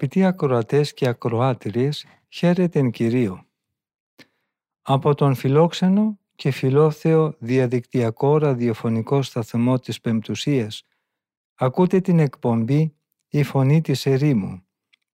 [0.00, 3.46] Αγαπητοί ακροατές και ακροάτριες, χαίρετε εν Κυρίω.
[4.82, 10.86] Από τον φιλόξενο και φιλόθεο διαδικτυακό ραδιοφωνικό σταθμό της Πεμπτουσίας
[11.54, 12.94] ακούτε την εκπομπή
[13.28, 14.62] «Η Φωνή της Ερήμου»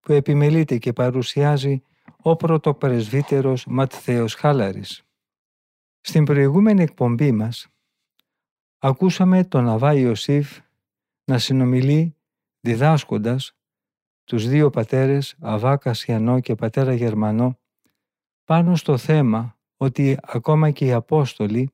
[0.01, 1.83] που επιμελείται και παρουσιάζει
[2.23, 5.03] ο πρωτοπρεσβύτερος Ματθαίος Χάλαρης.
[6.01, 7.69] Στην προηγούμενη εκπομπή μας
[8.79, 10.59] ακούσαμε τον Αβά Ιωσήφ
[11.25, 12.17] να συνομιλεί
[12.61, 13.57] διδάσκοντας
[14.25, 17.59] τους δύο πατέρες Αβά Κασιανό και πατέρα Γερμανό
[18.45, 21.71] πάνω στο θέμα ότι ακόμα και οι Απόστολοι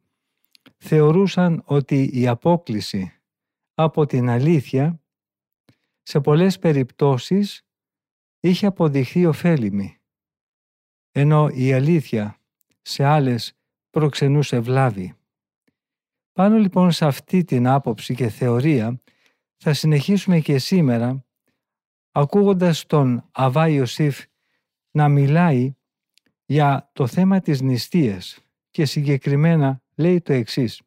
[0.76, 3.12] θεωρούσαν ότι η απόκληση
[3.74, 5.00] από την αλήθεια
[6.02, 7.66] σε πολλές περιπτώσεις
[8.40, 9.98] είχε αποδειχθεί ωφέλιμη,
[11.10, 12.40] ενώ η αλήθεια
[12.82, 13.58] σε άλλες
[13.90, 15.14] προξενούσε βλάβη.
[16.32, 19.00] Πάνω λοιπόν σε αυτή την άποψη και θεωρία
[19.56, 21.24] θα συνεχίσουμε και σήμερα
[22.12, 24.24] ακούγοντας τον Αβά Ιωσήφ
[24.90, 25.74] να μιλάει
[26.44, 28.38] για το θέμα της νηστείας
[28.70, 30.82] και συγκεκριμένα λέει το εξής.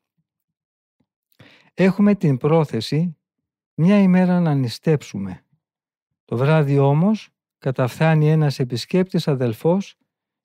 [1.74, 3.18] Έχουμε την πρόθεση
[3.74, 5.46] μια ημέρα να νηστέψουμε.
[6.26, 9.98] Το βράδυ όμως καταφθάνει ένας επισκέπτης αδελφός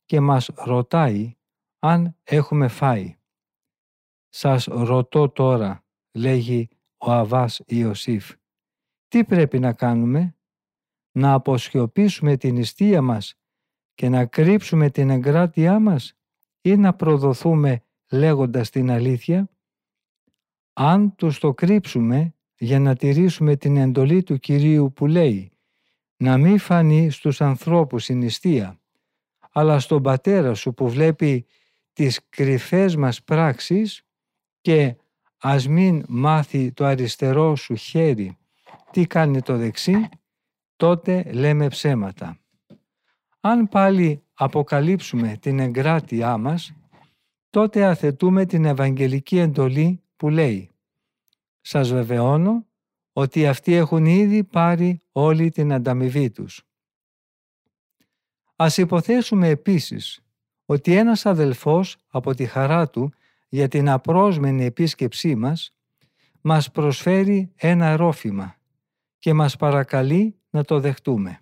[0.05, 1.37] και μας ρωτάει
[1.79, 3.17] αν έχουμε φάει.
[4.29, 8.35] «Σας ρωτώ τώρα», λέγει ο Αβάς Ιωσήφ,
[9.09, 10.38] «τι πρέπει να κάνουμε»
[11.13, 13.35] να αποσιωπήσουμε την νηστεία μας
[13.95, 16.15] και να κρύψουμε την εγκράτειά μας
[16.61, 19.51] ή να προδοθούμε λέγοντας την αλήθεια.
[20.73, 25.53] Αν τους το κρύψουμε για να τηρήσουμε την εντολή του Κυρίου που λέει
[26.17, 28.81] να μην φανεί στους ανθρώπους η νηστεία,
[29.53, 31.47] αλλά στον Πατέρα σου που βλέπει
[31.93, 34.03] τις κρυφές μας πράξεις
[34.61, 34.97] και
[35.39, 38.39] ας μην μάθει το αριστερό σου χέρι
[38.91, 40.09] τι κάνει το δεξί,
[40.79, 42.39] τότε λέμε ψέματα.
[43.41, 46.73] Αν πάλι αποκαλύψουμε την εγκράτειά μας,
[47.51, 50.71] τότε αθετούμε την Ευαγγελική εντολή που λέει
[51.61, 52.67] «Σας βεβαιώνω
[53.13, 56.63] ότι αυτοί έχουν ήδη πάρει όλη την ανταμοιβή τους».
[58.57, 60.21] Ας υποθέσουμε επίσης
[60.65, 63.13] ότι ένας αδελφός από τη χαρά του
[63.49, 65.75] για την απρόσμενη επίσκεψή μας
[66.41, 68.57] μας προσφέρει ένα ρόφημα
[69.19, 71.41] και μας παρακαλεί να το δεχτούμε.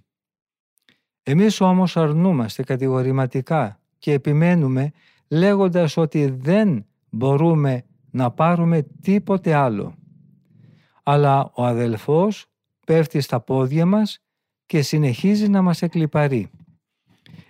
[1.23, 4.93] Εμείς όμως αρνούμαστε κατηγορηματικά και επιμένουμε
[5.29, 9.95] λέγοντας ότι δεν μπορούμε να πάρουμε τίποτε άλλο.
[11.03, 12.47] Αλλά ο αδελφός
[12.87, 14.19] πέφτει στα πόδια μας
[14.67, 16.51] και συνεχίζει να μας εκλυπαρεί.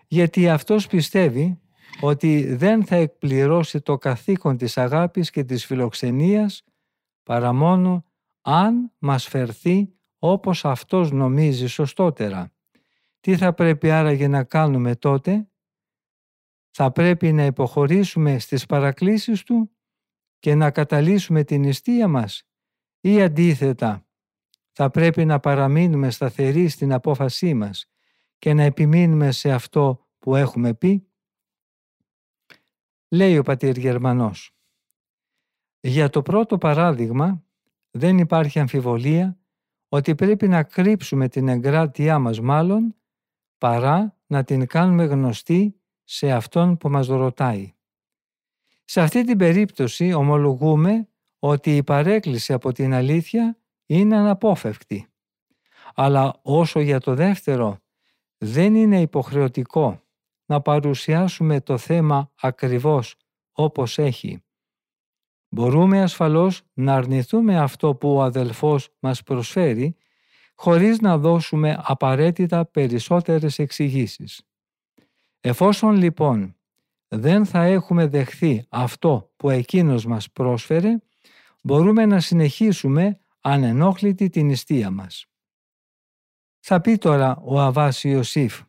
[0.09, 1.61] Γιατί αυτός πιστεύει
[2.01, 6.63] ότι δεν θα εκπληρώσει το καθήκον της αγάπης και της φιλοξενίας
[7.23, 8.05] παρά μόνο
[8.41, 12.51] αν μας φερθεί όπως αυτός νομίζει σωστότερα.
[13.21, 15.49] Τι θα πρέπει άραγε να κάνουμε τότε;
[16.71, 19.71] Θα πρέπει να υποχωρήσουμε στις παρακλήσεις του
[20.39, 22.43] και να καταλύσουμε την νηστεία μας;
[23.01, 24.07] Ή αντίθετα
[24.73, 27.87] θα πρέπει να παραμείνουμε σταθεροί στην απόφασή μας
[28.39, 31.11] και να επιμείνουμε σε αυτό που έχουμε πει;
[33.09, 34.57] Λέει ο πατήρ Γερμανός.
[35.81, 37.45] Για το πρώτο παράδειγμα
[37.91, 39.39] δεν υπάρχει αμφιβολία
[39.89, 42.95] ότι πρέπει να κρύψουμε την εγκράτειά μας μάλλον
[43.59, 47.75] παρά να την κάνουμε γνωστή σε αυτόν που μας ρωτάει.
[48.85, 51.09] Σε αυτή την περίπτωση ομολογούμε
[51.39, 55.09] ότι η παρέκκληση από την αλήθεια είναι αναπόφευκτη.
[55.95, 57.79] Αλλά όσο για το δεύτερο
[58.39, 60.03] δεν είναι υποχρεωτικό
[60.47, 63.17] να παρουσιάσουμε το θέμα ακριβώς
[63.53, 64.46] όπως έχει.
[65.49, 69.97] Μπορούμε ασφαλώς να αρνηθούμε αυτό που ο αδελφός μας προσφέρει
[70.55, 74.43] χωρίς να δώσουμε απαραίτητα περισσότερες εξηγήσεις.
[75.41, 76.57] Εφόσον λοιπόν
[77.09, 80.99] δεν θα έχουμε δεχθεί αυτό που εκείνος μας πρόσφερε,
[81.63, 85.27] μπορούμε να συνεχίσουμε ανενόχλητη την νηστεία μας.
[86.61, 88.61] Θα πει τώρα ο Αβάς Ιωσήφ.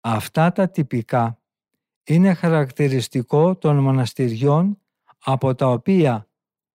[0.00, 1.40] Αυτά τα τυπικά
[2.04, 4.78] είναι χαρακτηριστικό των μοναστηριών
[5.24, 6.28] από τα οποία,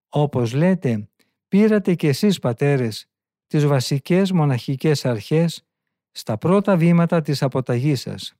[0.09, 1.09] όπως λέτε,
[1.47, 3.09] πήρατε κι εσείς πατέρες
[3.47, 5.65] τις βασικές μοναχικές αρχές
[6.11, 8.35] στα πρώτα βήματα της αποταγής σας.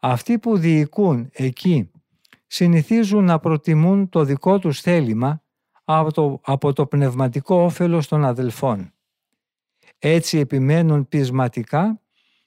[0.00, 1.90] Αυτοί που διοικούν εκεί
[2.46, 5.42] συνηθίζουν να προτιμούν το δικό τους θέλημα
[5.84, 8.92] από το, από το πνευματικό όφελος των αδελφών.
[9.98, 12.00] Έτσι επιμένουν πεισματικά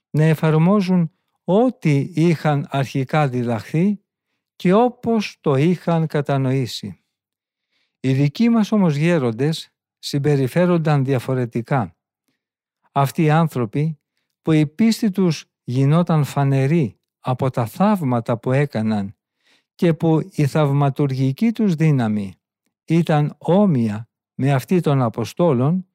[0.09, 1.11] να εφαρμόζουν
[1.43, 3.99] ό,τι είχαν αρχικά διδαχθεί
[4.55, 6.99] και όπως το είχαν κατανοήσει.
[7.99, 9.69] Οι δικοί μας όμως γέροντες
[9.99, 11.95] συμπεριφέρονταν διαφορετικά.
[12.91, 13.99] Αυτοί οι άνθρωποι
[14.41, 19.15] που η πίστη τους γινόταν φανερή από τα θαύματα που έκαναν
[19.75, 22.33] και που η θαυματουργική τους δύναμη
[22.85, 25.87] ήταν όμοια με αυτή των Αποστόλων,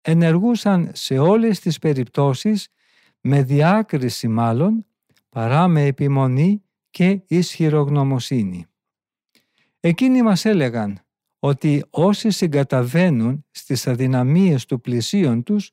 [0.00, 2.68] ενεργούσαν σε όλες τις περιπτώσεις
[3.20, 4.86] με διάκριση μάλλον
[5.28, 6.63] παρά με επιμονή
[6.94, 8.66] και ισχυρογνωμοσύνη.
[9.80, 10.98] Εκείνοι μας έλεγαν
[11.38, 15.70] ότι όσοι συγκαταβαίνουν στις αδυναμίες του πλησίον τους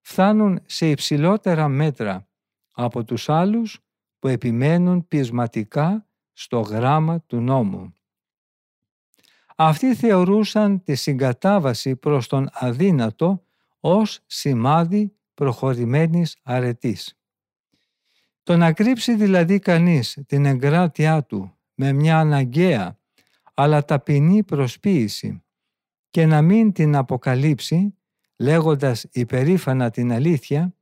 [0.00, 2.28] φτάνουν σε υψηλότερα μέτρα
[2.70, 3.80] από τους άλλους
[4.18, 7.92] που επιμένουν πεισματικά στο γράμμα του νόμου.
[9.56, 13.44] Αυτοί θεωρούσαν τη συγκατάβαση προς τον αδύνατο
[13.80, 17.19] ως σημάδι προχωρημένης αρετής.
[18.50, 22.98] Το να κρύψει δηλαδή κανείς την εγκράτειά του με μια αναγκαία
[23.54, 25.44] αλλά ταπεινή προσποίηση
[26.10, 27.98] και να μην την αποκαλύψει
[28.36, 30.74] λέγοντας υπερήφανα την αλήθεια,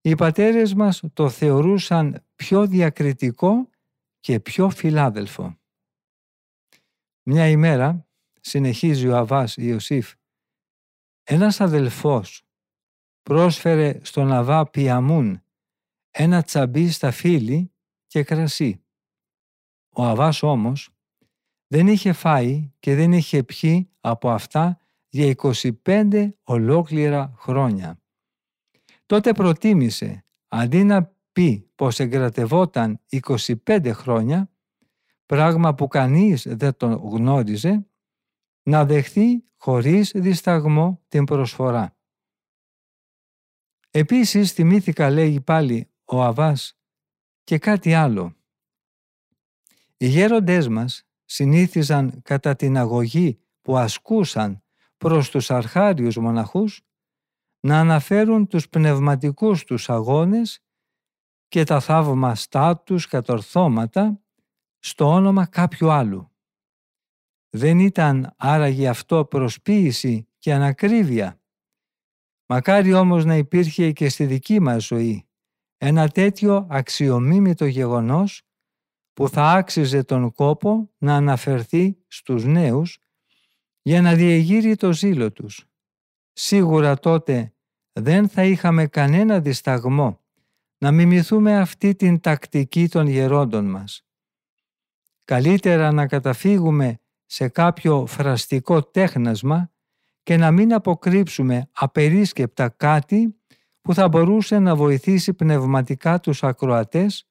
[0.00, 3.68] οι πατέρες μας το θεωρούσαν πιο διακριτικό
[4.20, 5.58] και πιο φιλάδελφο.
[7.22, 8.06] Μια ημέρα,
[8.40, 10.12] συνεχίζει ο Αβάς Ιωσήφ,
[11.22, 12.46] ένας αδελφός
[13.22, 15.41] πρόσφερε στον Αβά Πιαμούν
[16.12, 17.72] ένα τσαμπί στα φύλλη
[18.06, 18.84] και κρασί.
[19.88, 20.90] Ο Αβάς όμως
[21.66, 25.34] δεν είχε φάει και δεν είχε πιει από αυτά για
[25.84, 28.00] 25 ολόκληρα χρόνια.
[29.06, 33.00] Τότε προτίμησε, αντί να πει πως εγκρατευόταν
[33.66, 34.50] 25 χρόνια,
[35.26, 37.86] πράγμα που κανείς δεν τον γνώριζε,
[38.62, 41.96] να δεχθεί χωρίς δισταγμό την προσφορά.
[43.90, 46.78] Επίσης θυμήθηκα λέγει πάλι ο Αβάς
[47.44, 48.36] και κάτι άλλο.
[49.96, 54.62] Οι γέροντές μας συνήθιζαν κατά την αγωγή που ασκούσαν
[54.96, 56.80] προς τους αρχάριους μοναχούς
[57.60, 60.62] να αναφέρουν τους πνευματικούς τους αγώνες
[61.48, 64.20] και τα θαύμαστά τους κατορθώματα
[64.78, 66.30] στο όνομα κάποιου άλλου.
[67.48, 71.40] Δεν ήταν άραγε αυτό προσποίηση και ανακρίβεια.
[72.46, 75.26] Μακάρι όμως να υπήρχε και στη δική μας ζωή
[75.84, 78.42] ένα τέτοιο αξιομίμητο γεγονός
[79.12, 82.98] που θα άξιζε τον κόπο να αναφερθεί στους νέους
[83.82, 85.66] για να διεγείρει το ζήλο τους.
[86.32, 87.54] Σίγουρα τότε
[87.92, 90.20] δεν θα είχαμε κανένα δισταγμό
[90.78, 94.04] να μιμηθούμε αυτή την τακτική των γερόντων μας.
[95.24, 99.70] Καλύτερα να καταφύγουμε σε κάποιο φραστικό τέχνασμα
[100.22, 103.36] και να μην αποκρύψουμε απερίσκεπτα κάτι
[103.82, 107.28] που θα μπορούσε να βοηθήσει πνευματικά τους ακροατές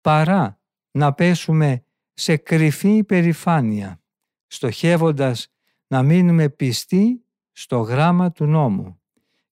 [0.00, 0.60] παρά
[0.90, 1.84] να πέσουμε
[2.14, 4.00] σε κρυφή υπερηφάνεια,
[4.46, 5.52] στοχεύοντας
[5.86, 9.00] να μείνουμε πιστοί στο γράμμα του νόμου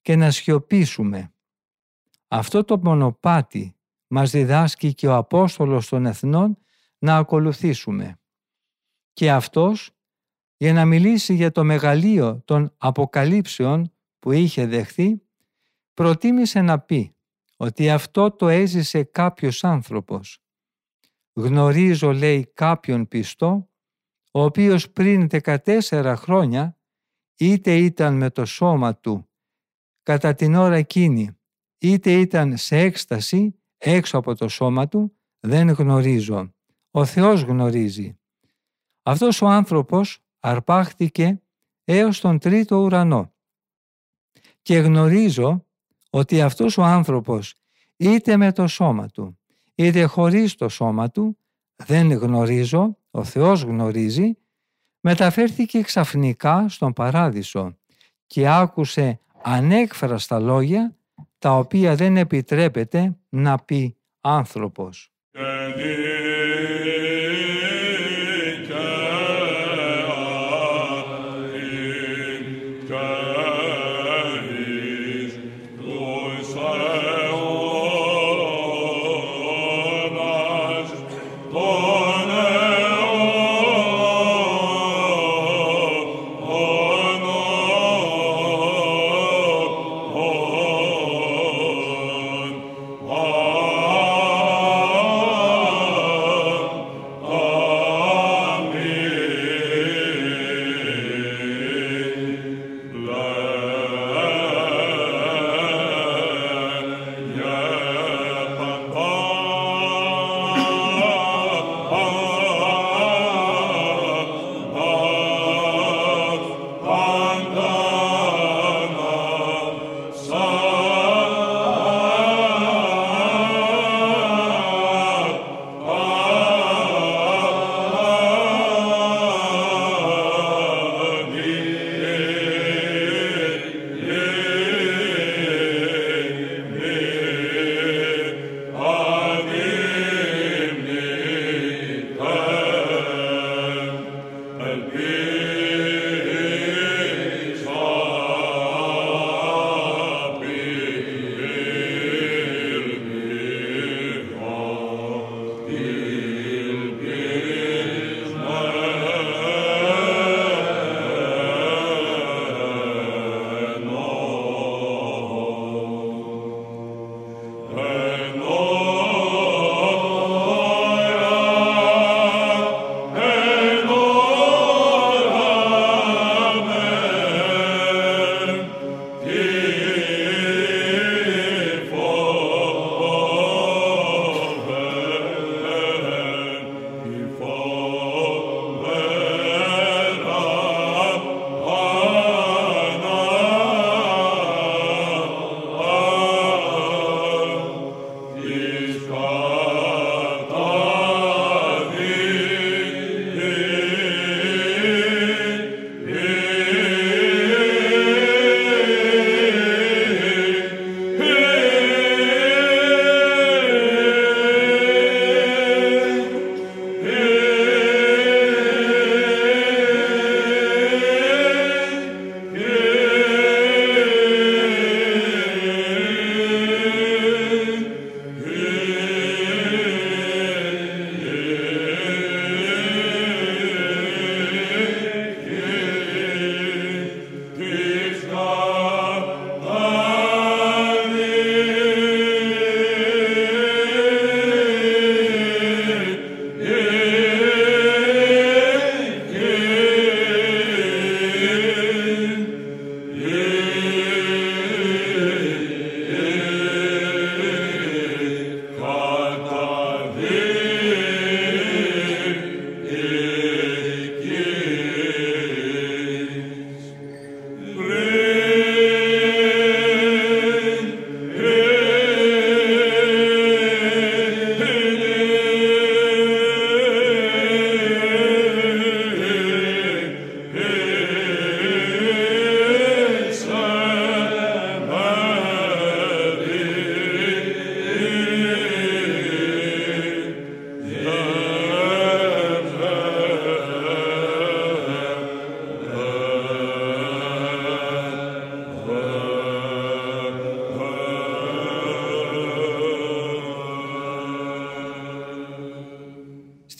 [0.02, 1.32] και να σιωπήσουμε.
[2.28, 6.58] Αυτό το μονοπάτι μας διδάσκει και ο Απόστολος των Εθνών
[6.98, 8.20] να ακολουθήσουμε.
[9.12, 9.90] Και αυτός,
[10.56, 15.25] για να μιλήσει για το μεγαλείο των αποκαλύψεων που είχε δεχθεί,
[15.96, 17.16] προτίμησε να πει
[17.56, 20.38] ότι αυτό το έζησε κάποιος άνθρωπος.
[21.32, 23.70] Γνωρίζω, λέει, κάποιον πιστό,
[24.30, 26.78] ο οποίος πριν 14 χρόνια
[27.36, 29.28] είτε ήταν με το σώμα του
[30.02, 31.38] κατά την ώρα εκείνη,
[31.78, 36.54] είτε ήταν σε έκσταση έξω από το σώμα του, δεν γνωρίζω.
[36.90, 38.18] Ο Θεός γνωρίζει.
[39.02, 41.42] Αυτός ο άνθρωπος αρπάχτηκε
[41.84, 43.34] έως τον τρίτο ουρανό.
[44.62, 45.65] Και γνωρίζω
[46.10, 47.54] ότι αυτός ο άνθρωπος
[47.96, 49.38] είτε με το σώμα του
[49.74, 51.38] είτε χωρίς το σώμα του
[51.76, 54.38] δεν γνωρίζω, ο Θεός γνωρίζει
[55.00, 57.76] μεταφέρθηκε ξαφνικά στον Παράδεισο
[58.26, 60.96] και άκουσε ανέκφραστα λόγια
[61.38, 65.10] τα οποία δεν επιτρέπεται να πει άνθρωπος.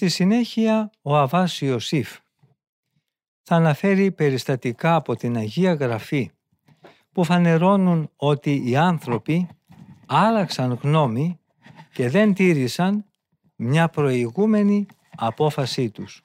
[0.07, 2.19] Στη συνέχεια ο Αβάς Ιωσήφ
[3.43, 6.31] θα αναφέρει περιστατικά από την Αγία Γραφή
[7.13, 9.49] που φανερώνουν ότι οι άνθρωποι
[10.07, 11.41] άλλαξαν γνώμη
[11.93, 13.05] και δεν τήρησαν
[13.57, 14.87] μια προηγούμενη
[15.17, 16.23] απόφασή τους.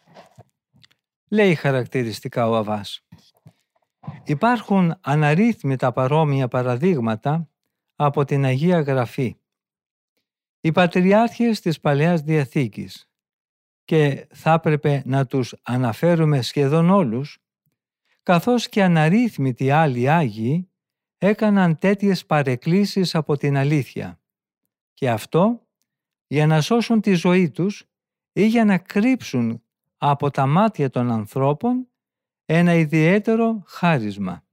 [1.28, 3.04] Λέει χαρακτηριστικά ο Αβάς.
[4.24, 7.50] Υπάρχουν αναρρύθμιτα παρόμοια παραδείγματα
[7.96, 9.36] από την Αγία Γραφή.
[10.62, 13.06] Οι πατριάρχες της Παλαιάς Διαθήκης
[13.92, 17.38] και θα έπρεπε να τους αναφέρουμε σχεδόν όλους,
[18.24, 20.70] καθώς και αναρρύθμιτοι άλλοι Άγιοι
[21.18, 24.20] έκαναν τέτοιες παρεκκλήσεις από την αλήθεια.
[24.94, 25.68] Και αυτό
[26.28, 27.86] για να σώσουν τη ζωή τους
[28.34, 29.64] ή για να κρύψουν
[29.98, 31.88] από τα μάτια των ανθρώπων
[32.46, 34.46] ένα ιδιαίτερο χάρισμα.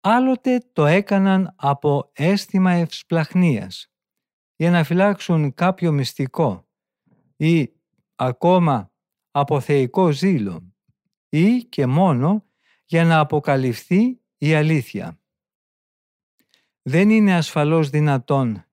[0.00, 3.92] Άλλοτε το έκαναν από αίσθημα ευσπλαχνίας
[4.56, 6.68] για να φυλάξουν κάποιο μυστικό
[7.36, 7.77] ή
[8.18, 8.92] ακόμα
[9.30, 10.72] από θεϊκό ζήλο
[11.28, 12.44] ή και μόνο
[12.84, 15.20] για να αποκαλυφθεί η αλήθεια.
[16.82, 18.64] Δεν είναι ασφαλώς δυνατόν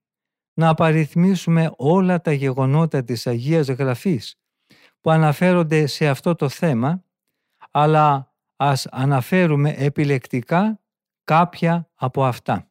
[0.53, 4.39] να απαριθμίσουμε όλα τα γεγονότα της Αγίας Γραφής
[5.01, 7.03] που αναφέρονται σε αυτό το θέμα,
[7.71, 10.81] αλλά ας αναφέρουμε επιλεκτικά
[11.23, 12.69] κάποια από αυτά.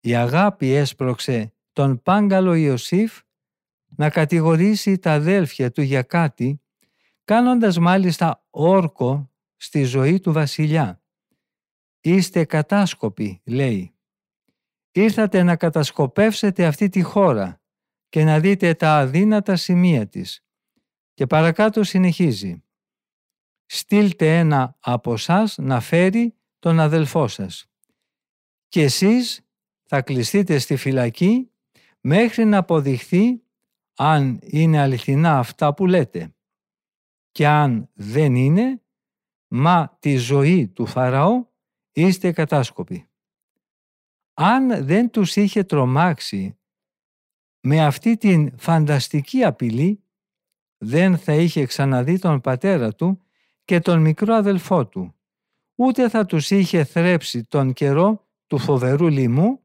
[0.00, 3.20] Η αγάπη έσπρωξε τον Πάγκαλο Ιωσήφ
[3.96, 6.62] να κατηγορήσει τα αδέλφια του για κάτι,
[7.24, 11.02] κάνοντας μάλιστα όρκο στη ζωή του βασιλιά.
[12.00, 13.94] «Είστε κατάσκοποι», λέει.
[14.92, 17.62] «Ήρθατε να κατασκοπεύσετε αυτή τη χώρα
[18.08, 20.44] και να δείτε τα αδύνατα σημεία της».
[21.14, 22.64] Και παρακάτω συνεχίζει.
[23.66, 27.66] «Στείλτε ένα από σας να φέρει τον αδελφό σας.
[28.68, 29.40] Και εσείς
[29.82, 31.50] θα κλειστείτε στη φυλακή
[32.00, 33.41] μέχρι να αποδειχθεί
[33.94, 36.34] αν είναι αληθινά αυτά που λέτε.
[37.30, 38.82] Και αν δεν είναι,
[39.48, 41.46] μα τη ζωή του Φαραώ
[41.92, 43.06] είστε κατάσκοποι.
[44.34, 46.58] Αν δεν τους είχε τρομάξει
[47.60, 50.02] με αυτή την φανταστική απειλή,
[50.78, 53.22] δεν θα είχε ξαναδεί τον πατέρα του
[53.64, 55.14] και τον μικρό αδελφό του,
[55.74, 59.60] ούτε θα τους είχε θρέψει τον καιρό του φοβερού λοιμού,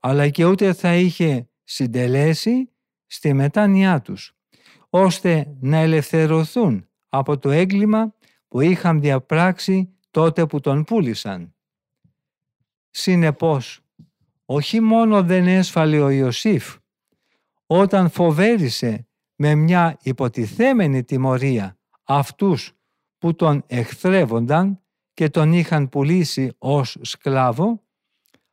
[0.00, 2.71] αλλά και ούτε θα είχε συντελέσει
[3.12, 4.36] στη μετάνοιά τους,
[4.90, 8.14] ώστε να ελευθερωθούν από το έγκλημα
[8.48, 11.54] που είχαν διαπράξει τότε που τον πούλησαν.
[12.90, 13.80] Συνεπώς,
[14.44, 16.76] όχι μόνο δεν έσφαλε ο Ιωσήφ,
[17.66, 22.72] όταν φοβέρισε με μια υποτιθέμενη τιμωρία αυτούς
[23.18, 24.80] που τον εχθρεύονταν
[25.14, 27.82] και τον είχαν πουλήσει ως σκλάβο,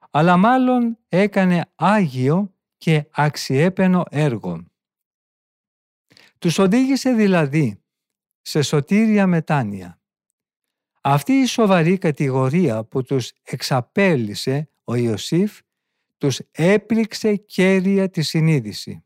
[0.09, 4.63] αλλά μάλλον έκανε άγιο και αξιέπαινο έργο.
[6.39, 7.81] Τους οδήγησε δηλαδή
[8.41, 10.01] σε σωτήρια μετάνοια.
[11.01, 15.59] Αυτή η σοβαρή κατηγορία που τους εξαπέλυσε ο Ιωσήφ
[16.17, 19.03] τους έπληξε κέρια της συνείδηση.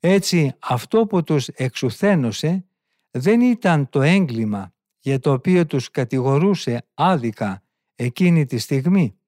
[0.00, 2.66] Έτσι αυτό που τους εξουθένωσε
[3.10, 7.62] δεν ήταν το έγκλημα για το οποίο τους κατηγορούσε άδικα
[7.94, 9.18] εκείνη τη στιγμή,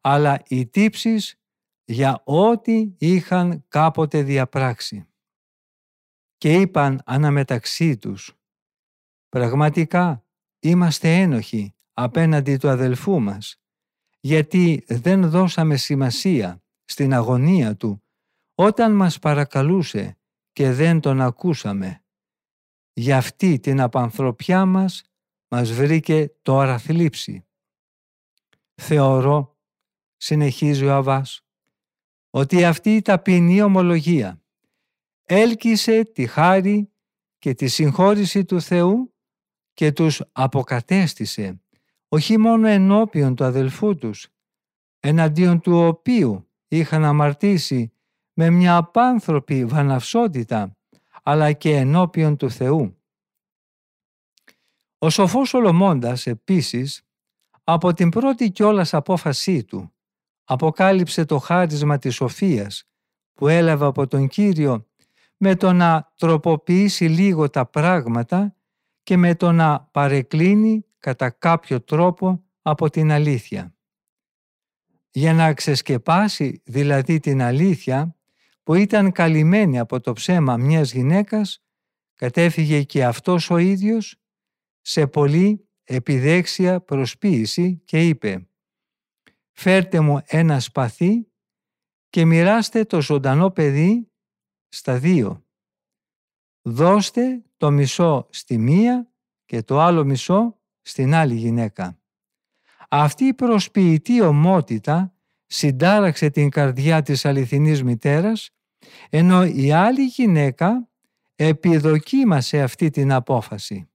[0.00, 1.38] αλλά οι τύψεις
[1.84, 5.06] για ό,τι είχαν κάποτε διαπράξει.
[6.36, 8.36] Και είπαν αναμεταξύ τους
[9.28, 10.24] «Πραγματικά
[10.60, 13.60] είμαστε ένοχοι απέναντι του αδελφού μας,
[14.20, 18.02] γιατί δεν δώσαμε σημασία στην αγωνία του
[18.54, 20.18] όταν μας παρακαλούσε
[20.52, 22.04] και δεν τον ακούσαμε.
[22.92, 25.02] Για αυτή την απανθρωπιά μας
[25.48, 27.46] μας βρήκε τώρα θλίψη.
[28.74, 29.58] Θεωρώ,
[30.16, 31.43] συνεχίζει ο Αβάς,
[32.36, 34.42] ότι αυτή η ταπεινή ομολογία
[35.24, 36.92] έλκυσε τη χάρη
[37.38, 39.14] και τη συγχώρηση του Θεού
[39.74, 41.62] και τους αποκατέστησε
[42.08, 44.28] όχι μόνο ενώπιον του αδελφού τους,
[45.00, 47.92] εναντίον του οποίου είχαν αμαρτήσει
[48.32, 50.76] με μια απάνθρωπη βαναυσότητα,
[51.22, 52.98] αλλά και ενώπιον του Θεού.
[54.98, 57.02] Ο σοφός Σολομώντας επίσης,
[57.64, 59.93] από την πρώτη κιόλας απόφασή του,
[60.44, 62.84] αποκάλυψε το χάρισμα της σοφίας
[63.34, 64.86] που έλαβε από τον Κύριο
[65.36, 68.56] με το να τροποποιήσει λίγο τα πράγματα
[69.02, 73.74] και με το να παρεκκλίνει κατά κάποιο τρόπο από την αλήθεια.
[75.10, 78.16] Για να ξεσκεπάσει δηλαδή την αλήθεια
[78.62, 81.64] που ήταν καλυμμένη από το ψέμα μιας γυναίκας,
[82.14, 84.16] κατέφυγε και αυτός ο ίδιος
[84.80, 88.48] σε πολύ επιδέξια προσποίηση και είπε
[89.56, 91.28] «Φέρτε μου ένα σπαθί
[92.08, 94.10] και μοιράστε το ζωντανό παιδί
[94.68, 95.44] στα δύο».
[96.62, 99.12] δώστε το μισό στη μία
[99.44, 101.98] και το άλλο μισό στην άλλη γυναίκα.
[102.88, 105.14] Αυτή η προσποιητή ομότητα
[105.46, 108.50] συντάραξε την καρδιά της αληθινής μητέρας,
[109.10, 110.88] ενώ η άλλη γυναίκα
[111.34, 113.88] επιδοκίμασε αυτή την απόφαση.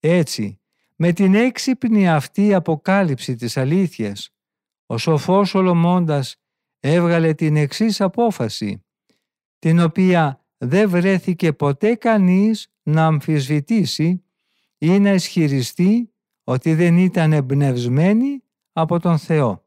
[0.00, 0.60] Έτσι,
[0.96, 4.34] με την έξυπνη αυτή αποκάλυψη της αλήθειας,
[4.86, 6.36] ο σοφός Σολομώντας
[6.80, 8.84] έβγαλε την εξής απόφαση,
[9.58, 14.24] την οποία δεν βρέθηκε ποτέ κανείς να αμφισβητήσει
[14.78, 16.12] ή να ισχυριστεί
[16.44, 18.42] ότι δεν ήταν εμπνευσμένη
[18.72, 19.66] από τον Θεό.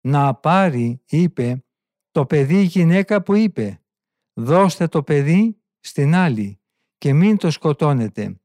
[0.00, 1.64] Να πάρει, είπε,
[2.10, 3.82] το παιδί γυναίκα που είπε,
[4.32, 6.60] δώστε το παιδί στην άλλη
[6.98, 8.40] και μην το σκοτώνετε.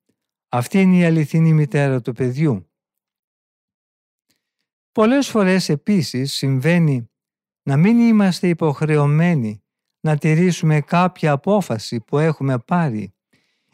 [0.49, 2.72] Αυτή είναι η αληθινή μητέρα του παιδιού.
[4.93, 7.09] Πολλές φορές επίσης συμβαίνει
[7.63, 9.63] να μην είμαστε υποχρεωμένοι
[9.99, 13.13] να τηρήσουμε κάποια απόφαση που έχουμε πάρει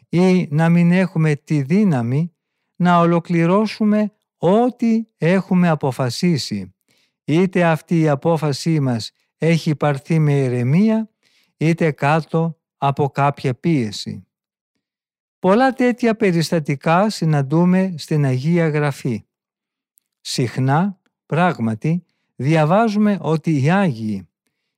[0.08, 2.34] ή να μην έχουμε τη δύναμη
[2.76, 6.74] να ολοκληρώσουμε ό,τι έχουμε αποφασίσει.
[7.24, 11.10] Είτε αυτή η απόφασή μας έχει πάρθει με ηρεμία,
[11.56, 14.26] είτε κάτω από κάποια πίεση.
[15.38, 19.24] Πολλά τέτοια περιστατικά συναντούμε στην Αγία Γραφή.
[20.20, 20.99] Συχνά,
[21.30, 22.04] πράγματι,
[22.36, 24.28] διαβάζουμε ότι οι Άγιοι,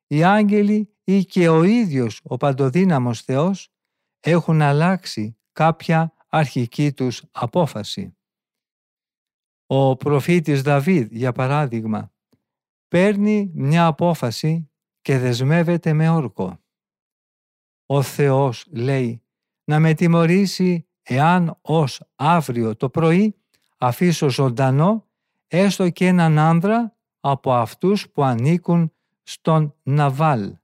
[0.06, 3.72] οι Άγγελοι ή και ο ίδιος ο Παντοδύναμος Θεός
[4.20, 8.16] έχουν αλλάξει κάποια αρχική τους απόφαση.
[9.66, 12.12] Ο προφήτης Δαβίδ, για παράδειγμα,
[12.88, 16.58] παίρνει μια απόφαση και δεσμεύεται με όρκο.
[17.86, 19.22] Ο Θεός λέει
[19.64, 23.36] να με τιμωρήσει εάν ως αύριο το πρωί
[23.78, 25.06] αφήσω ζωντανό
[25.54, 30.56] έστω και έναν άνδρα από αυτούς που ανήκουν στον Ναβάλ.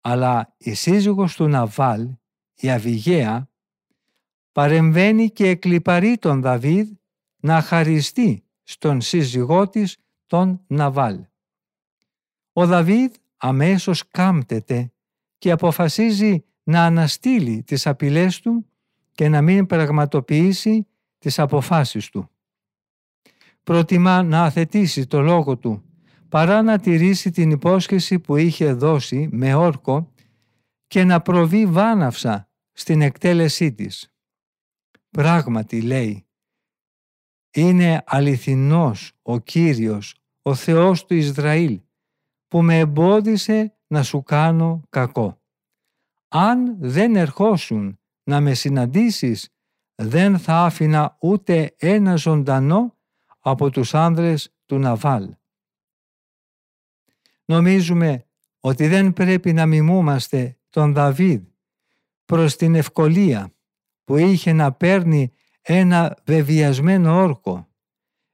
[0.00, 2.08] Αλλά η σύζυγος του Ναβάλ,
[2.54, 3.50] η Αβιγαία,
[4.52, 6.90] παρεμβαίνει και εκλυπαρεί τον Δαβίδ
[7.36, 9.96] να χαριστεί στον σύζυγό της
[10.26, 11.24] τον Ναβάλ.
[12.52, 14.92] Ο Δαβίδ αμέσως κάμπτεται
[15.38, 18.66] και αποφασίζει να αναστείλει τις απειλές του
[19.12, 20.86] και να μην πραγματοποιήσει
[21.18, 22.31] τις αποφάσεις του.
[23.62, 25.84] Προτιμά να αθετήσει το λόγο του
[26.28, 30.12] παρά να τηρήσει την υπόσχεση που είχε δώσει με όρκο
[30.86, 34.14] και να προβεί βάναυσα στην εκτέλεσή της.
[35.10, 36.26] Πράγματι λέει,
[37.52, 41.80] είναι αληθινός ο Κύριος, ο Θεός του Ισραήλ,
[42.48, 45.40] που με εμπόδισε να σου κάνω κακό.
[46.28, 49.48] Αν δεν ερχόσουν να με συναντήσεις,
[49.94, 52.96] δεν θα άφηνα ούτε ένα ζωντανό
[53.44, 55.34] από τους άνδρες του Ναβάλ.
[57.44, 58.26] Νομίζουμε
[58.60, 61.42] ότι δεν πρέπει να μιμούμαστε τον Δαβίδ
[62.24, 63.54] προς την ευκολία
[64.04, 67.66] που είχε να παίρνει ένα βεβιασμένο όρκο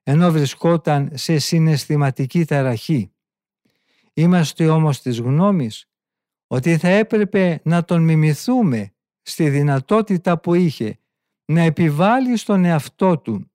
[0.02, 3.12] ενώ βρισκόταν σε συναισθηματική ταραχή.
[4.12, 5.90] Είμαστε όμως της γνώμης
[6.46, 8.92] ότι θα έπρεπε να τον μιμηθούμε
[9.22, 10.98] στη δυνατότητα που είχε
[11.44, 13.47] να επιβάλλει στον εαυτό του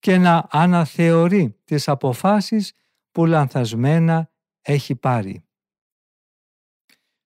[0.00, 2.72] και να αναθεωρεί τις αποφάσεις
[3.10, 5.44] που λανθασμένα έχει πάρει.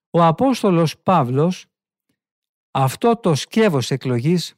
[0.09, 1.65] Ο Απόστολος Παύλος
[2.71, 4.55] αυτό το σκεύος εκλογής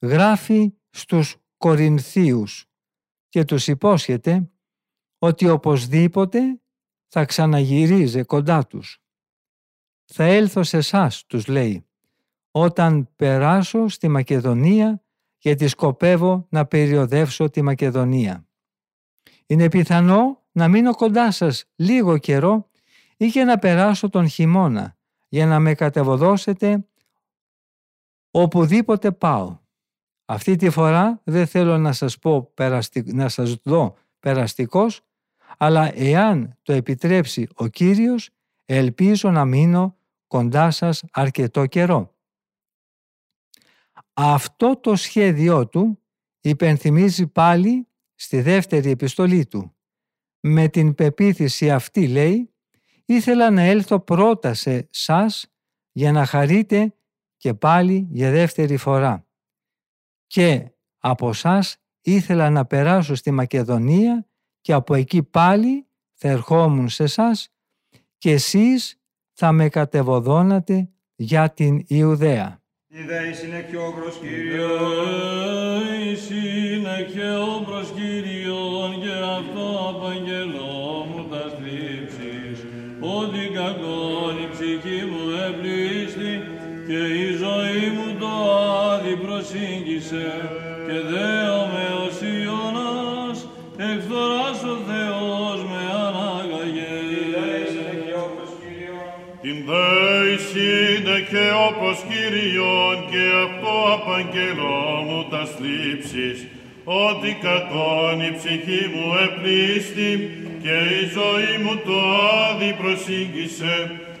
[0.00, 2.66] γράφει στους Κορινθίους
[3.28, 4.50] και τους υπόσχεται
[5.18, 6.60] ότι οπωσδήποτε
[7.08, 9.02] θα ξαναγυρίζει κοντά τους.
[10.04, 11.86] «Θα έλθω σε εσάς τους λέει,
[12.50, 15.01] «όταν περάσω στη Μακεδονία
[15.42, 18.46] γιατί σκοπεύω να περιοδεύσω τη Μακεδονία.
[19.46, 22.70] Είναι πιθανό να μείνω κοντά σας λίγο καιρό
[23.16, 24.96] ή και να περάσω τον χειμώνα
[25.28, 26.86] για να με κατεβοδώσετε
[28.30, 29.58] οπουδήποτε πάω.
[30.24, 32.52] Αυτή τη φορά δεν θέλω να σας, πω,
[33.04, 35.00] να σας δω περαστικός,
[35.58, 38.30] αλλά εάν το επιτρέψει ο Κύριος,
[38.64, 42.11] ελπίζω να μείνω κοντά σας αρκετό καιρό.
[44.12, 46.02] Αυτό το σχέδιό του
[46.40, 49.76] υπενθυμίζει πάλι στη δεύτερη επιστολή του.
[50.40, 52.54] Με την πεποίθηση αυτή λέει
[53.04, 55.46] «Ήθελα να έλθω πρώτα σε σας
[55.92, 56.94] για να χαρείτε
[57.36, 59.26] και πάλι για δεύτερη φορά.
[60.26, 64.26] Και από σας ήθελα να περάσω στη Μακεδονία
[64.60, 67.48] και από εκεί πάλι θα ερχόμουν σε σας
[68.18, 69.00] και εσείς
[69.32, 72.61] θα με κατεβοδώνατε για την Ιουδαία.
[73.00, 73.94] Ιδέης είναι και ο
[74.92, 82.58] Ιδέης είναι και ο προσκύριον και αυτό απαγγελώ μου τα στρίψεις.
[83.00, 86.34] Ότι κακόν η ψυχή μου εμπλήστη
[86.86, 87.00] και
[89.96, 90.36] έσαι
[90.86, 93.38] και δέομαι ως Ιωνάς,
[93.76, 96.92] εκφθοράς ο Θεός με ανάγαγε.
[99.42, 102.01] Την δέησίνε και όπως Κύριον.
[102.01, 102.01] Και
[104.22, 106.46] αυτό απαγγελώ μου τα θλίψεις,
[106.84, 110.10] ότι κακόν η ψυχή μου επλήστη
[110.62, 111.98] και η ζωή μου το
[112.46, 113.74] άδει προσήγησε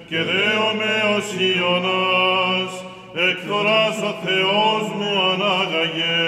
[0.08, 2.72] και δέομαι ως Ιωνάς,
[3.28, 6.20] εκθοράς ο Θεός μου ανάγαγε.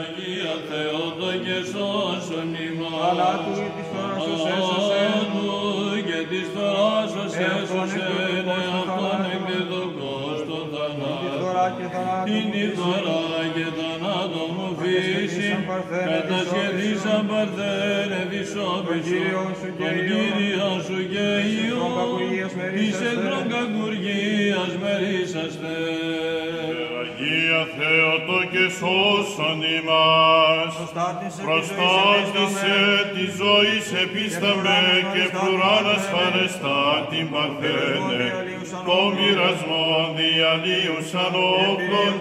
[0.00, 3.02] Αγία Θεότο και σώσον ημάς.
[3.08, 5.02] Αλλά του ή της φοράς ως έσωσε.
[5.32, 5.48] Του
[6.08, 9.01] και της φοράς ως Εαυτόν έσωσε.
[12.28, 12.74] Την μου η φύση.
[12.78, 15.48] δωρά και θανάτο μου φύση.
[15.48, 19.02] Κατασχεδίσαν παρθένε Κατασχεδίσαν παρθένε δυσόπισο.
[19.08, 20.22] Κύριον σου και Τον Υιός.
[20.36, 23.08] Κύριον σου και Εις Υιός.
[23.10, 25.74] εχθρόν κακουργίας Εις μερίσαστε.
[27.52, 27.52] Εχθρόν κακουργίας μερίσαστε.
[27.52, 32.78] Αγία Θεότο και σώσον ημάς, Προστάτησε τη προστάτησε
[33.14, 34.78] τη ζωή επίσταμε
[35.12, 38.26] και φρουράν ασφαλεστά την παρθένε,
[38.88, 41.34] το μοιρασμό διαλύουσαν
[41.68, 42.14] όπλων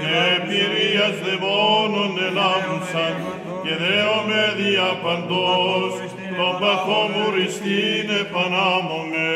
[0.00, 3.14] και πυρίας δαιμόνων ελάμψαν
[3.62, 5.92] και δέομαι δια παντός,
[6.38, 9.28] τον παθό μου ριστήν επανάμωμε.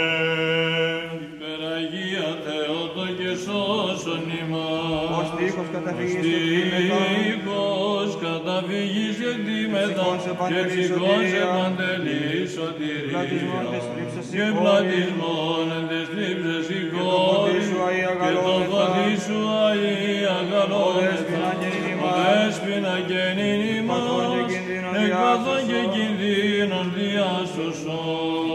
[5.52, 5.60] Ημάς.
[5.62, 7.00] Ως τείχος καταφυγής και κτήμεθα.
[7.12, 11.46] Τείχος καταφυγής και κτήμεθα Ψυχός και επαντελής ψυχός σωτηρία.
[11.54, 13.12] επαντελής σωτηρία.
[13.14, 14.62] Πλατισμόν της θλίψης Και η κόρη.
[14.62, 17.60] πλατισμόν της θλίψης η το φωτί κόρη.
[17.68, 18.84] σου, Αΐα, Και το αγαλώνεθα.
[18.92, 21.46] φωτί σου Αΐα Δέσποινα αγαλώνεθα.
[21.62, 22.16] και νυν Ο ημάς.
[22.20, 24.00] Δέσποινα και νυν ημάς.
[24.02, 25.92] Εκπαθών και κινδύνων Εκπαθών και διάσωσον.
[25.94, 28.51] κινδύνων διάσωσον.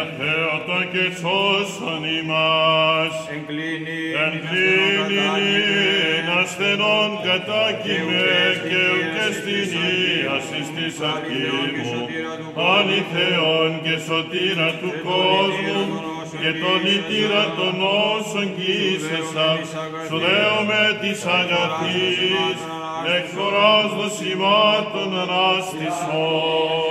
[0.00, 8.28] Υπεραγία Θεότο και σώσον ημάς, Εν κλίνη, εν κλίνην ασθενών κατάκυμε
[8.68, 9.70] και ουκ στην
[10.22, 11.98] ίασης της αρχή μου,
[12.72, 15.82] αληθεών και σωτήρα του κόσμου,
[16.40, 17.74] και τον ήτηρα των
[18.12, 19.48] όσων κοίσεσα,
[20.06, 22.58] σου δέομαι της αγαθής,
[23.16, 26.89] εκφοράς δοσημάτων ανάστησον.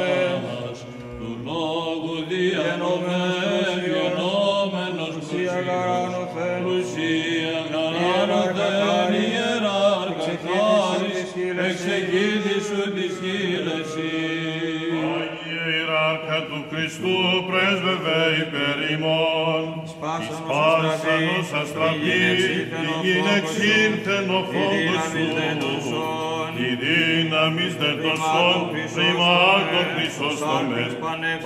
[1.18, 6.60] Του λόγου διανομές, γενόμενος Ουσία γαράνωθεν.
[6.72, 11.30] Ουσία γαράνωθεν, ιεράρχα χάρις,
[11.66, 14.50] εξεγίδησου της χείλεσης.
[15.18, 17.16] Άγιε ιεράρχα του Χριστού
[17.48, 19.29] πρέσβευε υπέρ ημών,
[20.26, 22.22] Σπάσανος Σπάσανος αστραπή,
[22.84, 25.02] η γην εξήλθεν ο φόβος
[25.86, 26.02] σου,
[26.68, 28.60] η δύναμις δε των σών,
[28.94, 30.92] πριμάτων Χρυσόστομες,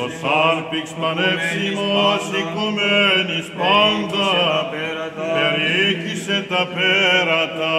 [0.02, 4.30] ο σάρπιξ πανεύσιμος, οικουμένης πάντα,
[5.34, 7.74] περίκησε τα πέρατα.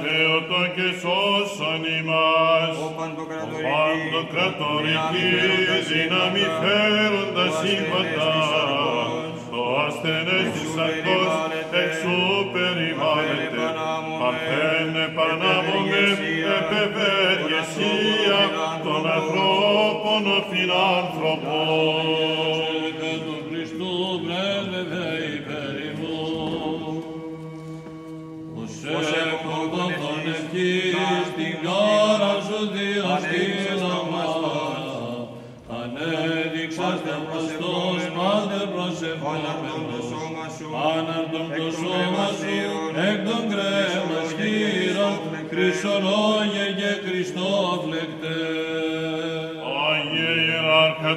[0.00, 5.28] Θεότο και σώσον ημάς, Ο παντοκρατορική, Παντοκρατορική
[5.90, 8.32] δύναμη φέροντας σύμπαντα,
[9.52, 11.23] το ασθενές της σαρκός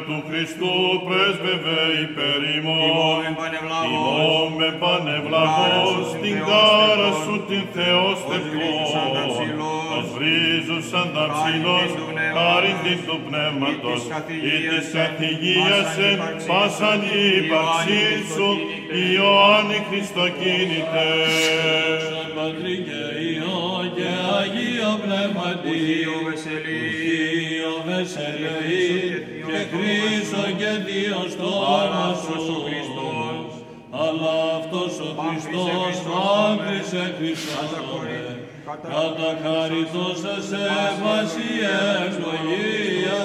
[0.06, 0.74] του Χριστού
[1.08, 2.80] πρέσβευε υπέρ ημών.
[2.88, 8.90] τιμώμεν πανευλάβως, Τιμώμε πανευλαβώς την κάρα σου την Θεός Θεός,
[9.98, 11.90] ως βρίζουσαν τα ψηλός,
[12.36, 14.02] χάριν την του πνεύματος,
[14.54, 18.22] ή της καθηγίας εν πάσαν η ύπαρξής.
[18.36, 18.50] σου,
[19.16, 21.08] Ιωάννη Χριστοκίνητε.
[22.10, 23.62] Σαν Πατρί και Υιό
[23.98, 26.82] και Αγίο Πνεύματι, Ουσίο βεσελή,
[27.52, 29.07] Υιό Βεσελεή και
[29.72, 33.50] Χρήστο και Διός στόμα σου, Χριστός,
[34.04, 35.96] αλλά αυτός ο Χριστός
[36.46, 38.38] άγκρισε Χριστός
[38.74, 40.66] κατά χαριτός σε
[41.04, 41.78] βασία
[42.08, 43.20] ευλογία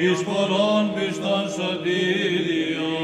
[0.00, 2.98] εις πολλών πιστών σωτήριον.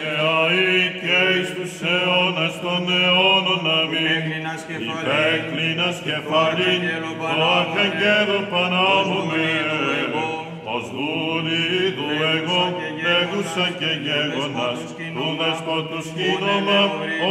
[0.00, 4.06] Και αεί και εις τους αιώνας των αιώνων αμήν.
[4.16, 6.82] Έκλεινας κεφαλήν, Υπέκλεινας κεφαλήν,
[7.38, 9.42] το αρχαγγέλο Πανάμουμε,
[13.56, 14.78] λέγουσα και γέγονας,
[15.14, 16.80] του δεσπότου σκήνωμα,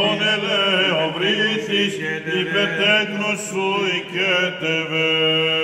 [0.02, 1.94] ον ελαίο βρήθης,
[2.40, 5.63] υπετέκνος σου οικέτευε.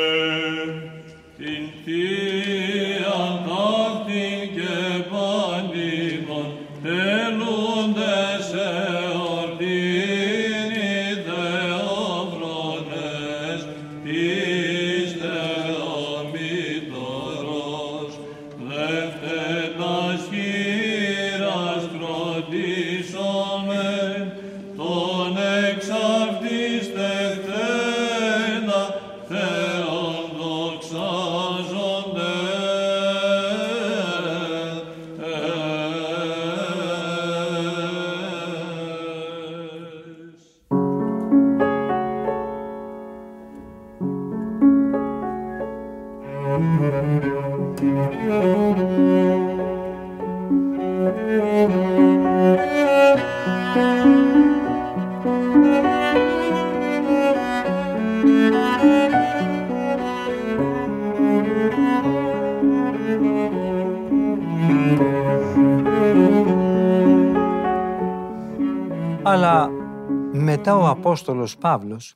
[71.21, 72.15] Απόστολος Παύλος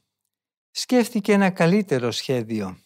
[0.71, 2.79] σκέφτηκε ένα καλύτερο σχέδιο.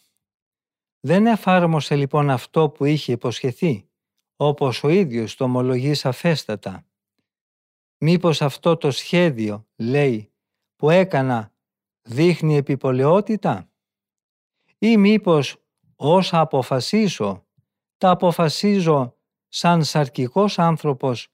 [1.01, 3.89] Δεν εφάρμοσε λοιπόν αυτό που είχε υποσχεθεί,
[4.37, 6.87] όπως ο ίδιος το ομολογεί σαφέστατα.
[7.99, 10.33] Μήπως αυτό το σχέδιο, λέει,
[10.77, 11.53] που έκανα
[12.03, 13.71] δείχνει επιπολαιότητα;
[14.79, 15.57] Ή μήπως
[15.97, 17.47] όσα αποφασίσω,
[17.97, 19.17] τα αποφασίζω
[19.49, 21.29] σαν σαρκικός άνθρωπος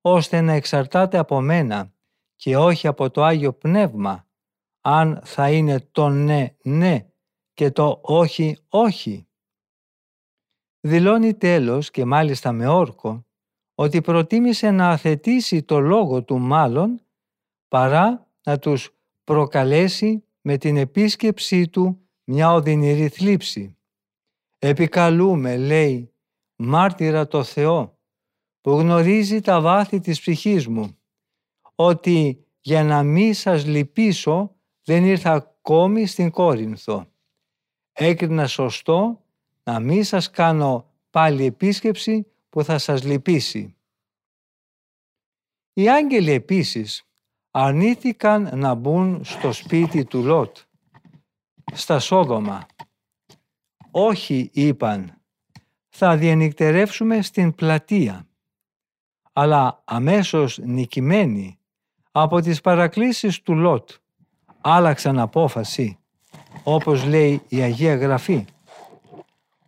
[0.00, 1.92] ώστε να εξαρτάται από μένα
[2.36, 4.28] και όχι από το Άγιο Πνεύμα,
[4.80, 7.06] αν θα είναι το ναι, ναι
[7.52, 9.28] και το όχι, όχι.
[10.80, 13.26] Δηλώνει τέλος και μάλιστα με όρκο
[13.74, 17.00] ότι προτίμησε να αθετήσει το λόγο του μάλλον
[17.68, 23.76] παρά να τους προκαλέσει με την επίσκεψή του μια οδυνηρή θλίψη.
[24.58, 26.14] Επικαλούμε, λέει,
[26.56, 27.98] μάρτυρα το Θεό
[28.60, 30.98] που γνωρίζει τα βάθη της ψυχής μου
[31.74, 34.59] ότι για να μη σας λυπήσω
[34.90, 37.06] δεν ήρθα ακόμη στην Κόρινθο.
[37.92, 39.24] Έκρινα σωστό
[39.62, 43.76] να μη σας κάνω πάλι επίσκεψη που θα σας λυπήσει.
[45.72, 47.04] Οι άγγελοι επίσης
[47.50, 50.56] αρνήθηκαν να μπουν στο σπίτι του Λότ,
[51.72, 52.66] στα Σόδομα.
[53.90, 55.20] Όχι, είπαν,
[55.88, 58.28] θα διενυκτερεύσουμε στην πλατεία.
[59.32, 61.58] Αλλά αμέσως νικημένοι
[62.10, 63.90] από τις παρακλήσεις του Λότ
[64.60, 65.98] άλλαξαν απόφαση,
[66.64, 68.44] όπως λέει η Αγία Γραφή.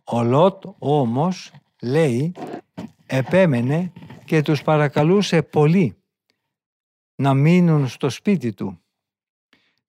[0.03, 1.51] Ο Λότ όμως,
[1.81, 2.31] λέει,
[3.05, 3.91] επέμενε
[4.25, 5.97] και τους παρακαλούσε πολύ
[7.15, 8.77] να μείνουν στο σπίτι του.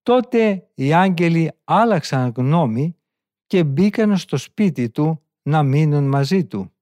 [0.03, 2.97] Τότε οι άγγελοι άλλαξαν γνώμη
[3.47, 6.73] και μπήκαν στο σπίτι του να μείνουν μαζί του.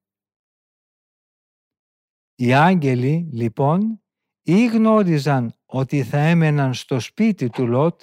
[2.35, 4.03] Οι άγγελοι, λοιπόν,
[4.43, 8.03] ή γνώριζαν ότι θα έμεναν στο σπίτι του Λότ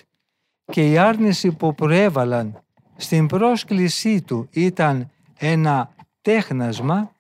[0.72, 2.64] και η άρνηση που προέβαλαν
[2.96, 7.12] στην πρόσκλησή του ήταν ένα τέχνασμα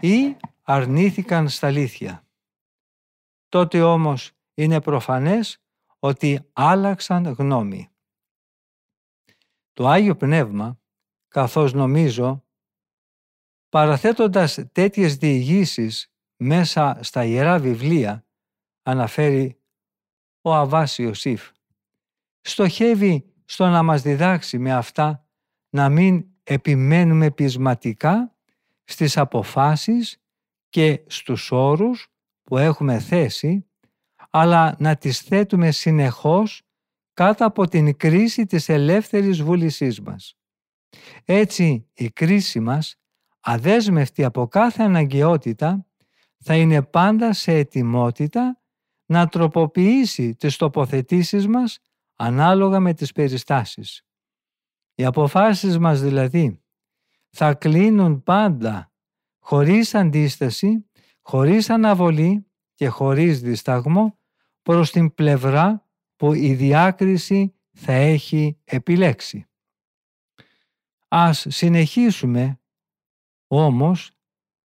[0.00, 2.24] ή αρνήθηκαν στα αλήθεια.
[3.48, 5.58] Τότε όμως είναι προφανές
[5.98, 7.88] ότι άλλαξαν γνώμη.
[9.72, 10.80] Το Άγιο Πνεύμα,
[11.28, 12.44] καθώς νομίζω,
[13.68, 18.24] παραθέτοντας τέτοιες διηγήσεις μέσα στα Ιερά Βιβλία,
[18.82, 19.60] αναφέρει
[20.40, 21.50] ο Αβάς Ιωσήφ.
[22.40, 25.26] Στοχεύει στο να μας διδάξει με αυτά
[25.70, 28.36] να μην επιμένουμε πεισματικά
[28.84, 30.22] στις αποφάσεις
[30.68, 33.66] και στους όρους που έχουμε θέσει,
[34.30, 36.62] αλλά να τις θέτουμε συνεχώς
[37.14, 40.38] κάτω από την κρίση της ελεύθερης βούλησής μας.
[41.24, 42.96] Έτσι η κρίση μας,
[43.40, 45.86] αδέσμευτη από κάθε αναγκαιότητα,
[46.38, 48.60] θα είναι πάντα σε ετοιμότητα
[49.06, 51.78] να τροποποιήσει τις τοποθετήσεις μας
[52.22, 54.02] ανάλογα με τις περιστάσεις.
[54.94, 56.62] Οι αποφάσεις μας δηλαδή
[57.30, 58.92] θα κλείνουν πάντα
[59.38, 64.18] χωρίς αντίσταση, χωρίς αναβολή και χωρίς δισταγμό
[64.62, 69.46] προς την πλευρά που η διάκριση θα έχει επιλέξει.
[71.08, 72.60] Ας συνεχίσουμε
[73.46, 74.10] όμως,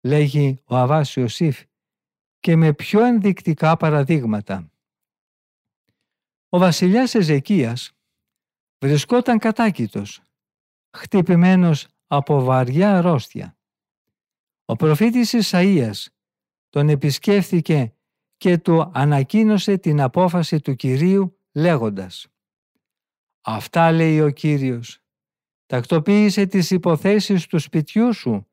[0.00, 1.62] λέγει ο Αβάς Ιωσήφ,
[2.40, 4.73] και με πιο ενδεικτικά παραδείγματα.
[6.54, 7.92] Ο βασιλιάς Εζεκίας
[8.78, 10.20] βρισκόταν κατάκητος,
[10.96, 13.56] χτυπημένος από βαριά αρρώστια.
[14.64, 16.06] Ο προφήτης Ισαΐας
[16.68, 17.94] τον επισκέφθηκε
[18.36, 22.26] και του ανακοίνωσε την απόφαση του Κυρίου λέγοντας
[23.40, 25.00] «Αυτά λέει ο Κύριος,
[25.66, 28.46] τακτοποίησε τις υποθέσεις του σπιτιού σου,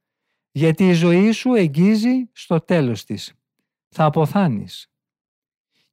[0.51, 3.33] γιατί η ζωή σου εγγίζει στο τέλος της.
[3.89, 4.91] Θα αποθάνεις».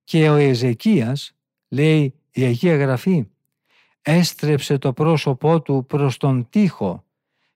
[0.04, 1.32] Και ο Εζεκίας,
[1.68, 3.26] λέει η Αγία Γραφή,
[4.02, 7.04] έστρεψε το πρόσωπό του προς τον τοίχο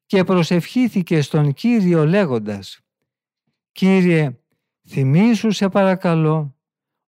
[0.07, 2.81] και προσευχήθηκε στον Κύριο λέγοντας
[3.73, 4.41] «Κύριε,
[4.89, 6.57] θυμήσου σε παρακαλώ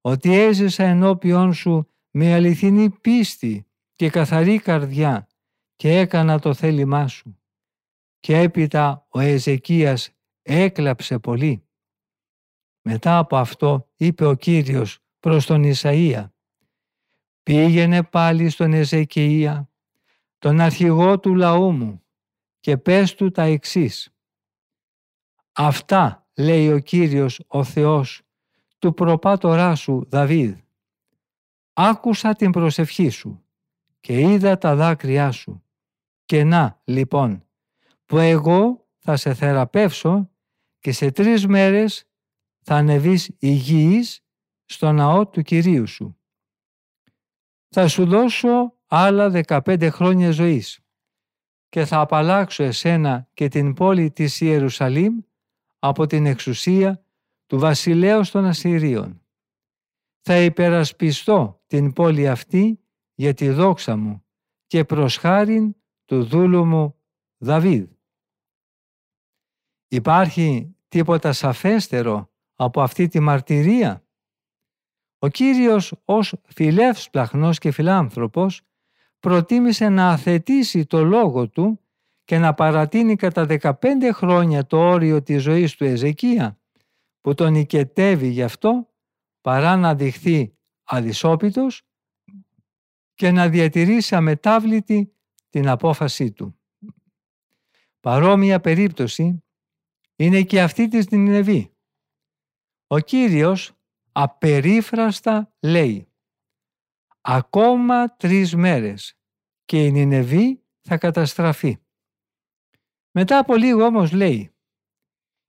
[0.00, 5.28] ότι έζησα ενώπιόν σου με αληθινή πίστη και καθαρή καρδιά
[5.76, 7.38] και έκανα το θέλημά σου».
[8.20, 10.10] Και έπειτα ο Εζεκίας
[10.42, 11.68] έκλαψε πολύ.
[12.82, 16.28] Μετά από αυτό είπε ο Κύριος προς τον Ισαΐα
[17.44, 19.68] «Πήγαινε πάλι στον Εζεκία,
[20.38, 22.02] τον αρχηγό του λαού μου
[22.60, 24.14] και πες του τα εξής.
[25.52, 28.22] Αυτά λέει ο Κύριος ο Θεός
[28.78, 30.56] του προπάτορά σου Δαβίδ.
[31.72, 33.44] Άκουσα την προσευχή σου
[34.00, 35.64] και είδα τα δάκρυά σου.
[36.24, 37.46] Και να, λοιπόν,
[38.06, 40.30] που εγώ θα σε θεραπεύσω
[40.78, 42.04] και σε τρεις μέρες
[42.60, 44.20] θα ανεβείς υγιής
[44.64, 46.18] στο ναό του Κυρίου σου.
[47.76, 50.80] Θα σου δώσω άλλα 15 χρόνια ζωής
[51.68, 55.18] και θα απαλλάξω εσένα και την πόλη της Ιερουσαλήμ
[55.78, 57.06] από την εξουσία
[57.46, 59.22] του βασιλέως των Ασσυρίων.
[60.20, 62.80] Θα υπερασπιστώ την πόλη αυτή
[63.14, 64.24] για τη δόξα μου
[64.66, 67.00] και προς χάριν του δούλου μου
[67.38, 67.90] Δαβίδ.
[69.88, 74.03] Υπάρχει τίποτα σαφέστερο από αυτή τη μαρτυρία;
[75.24, 78.62] Ο Κύριος ως φιλεύσπλαχνος και φιλάνθρωπος
[79.20, 81.80] προτίμησε να αθετήσει το λόγο του
[82.24, 83.74] και να παρατείνει κατά 15
[84.12, 86.58] χρόνια το όριο της ζωής του Εζεκία
[87.20, 88.88] που τον οικετεύει γι' αυτό
[89.40, 91.82] παρά να δειχθεί αδυσόπιτος
[93.14, 95.14] και να διατηρήσει αμετάβλητη
[95.50, 96.58] την απόφασή του.
[98.00, 99.44] Παρόμοια περίπτωση
[100.16, 101.72] είναι και αυτή της Νινεβή.
[102.86, 103.74] Ο Κύριος
[104.16, 106.08] απερίφραστα λέει
[107.20, 109.18] «Ακόμα τρεις μέρες
[109.64, 111.78] και η Νινεβή θα καταστραφεί».
[113.10, 114.54] Μετά από λίγο όμως λέει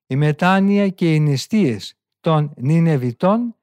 [0.07, 3.55] «Η μετάνοια και οι νηστείες των Νινεβιτών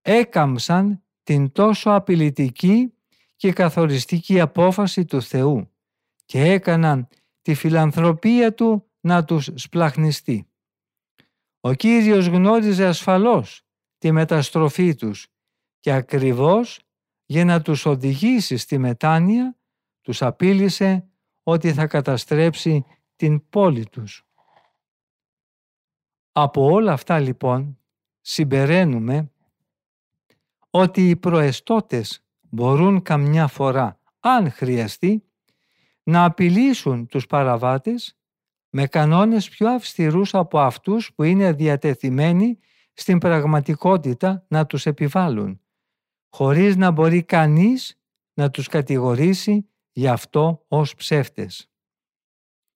[0.00, 2.94] έκαμψαν την τόσο απειλητική
[3.36, 5.70] και καθοριστική απόφαση του Θεού
[6.24, 7.08] και έκαναν
[7.42, 10.48] τη φιλανθρωπία του να τους σπλαχνιστεί.
[11.60, 13.66] Ο Κύριος γνώριζε ασφαλώς
[14.04, 15.26] τη μεταστροφή τους
[15.80, 16.80] και ακριβώς
[17.24, 19.56] για να τους οδηγήσει στη μετάνοια
[20.00, 21.08] τους απείλησε
[21.42, 22.84] ότι θα καταστρέψει
[23.16, 24.26] την πόλη τους.
[26.32, 27.78] Από όλα αυτά λοιπόν
[28.20, 29.30] συμπεραίνουμε
[30.70, 35.24] ότι οι προεστώτες μπορούν καμιά φορά, αν χρειαστεί,
[36.02, 38.16] να απειλήσουν τους παραβάτες
[38.70, 42.58] με κανόνες πιο αυστηρούς από αυτούς που είναι διατεθειμένοι
[42.94, 45.60] στην πραγματικότητα να τους επιβάλλουν,
[46.28, 48.00] χωρίς να μπορεί κανείς
[48.34, 51.70] να τους κατηγορήσει γι' αυτό ως ψεύτες.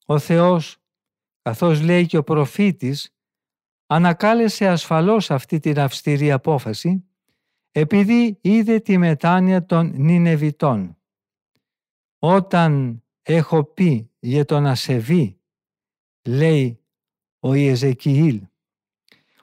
[0.07, 0.79] Ο Θεός,
[1.43, 3.15] καθώς λέει και ο προφήτης,
[3.87, 7.09] ανακάλεσε ασφαλώς αυτή την αυστηρή απόφαση
[7.71, 10.97] επειδή είδε τη μετάνοια των Νινεβιτών.
[12.19, 15.41] Όταν έχω πει για τον ασεβή,
[16.29, 16.81] λέει
[17.39, 18.47] ο Ιεζεκιήλ,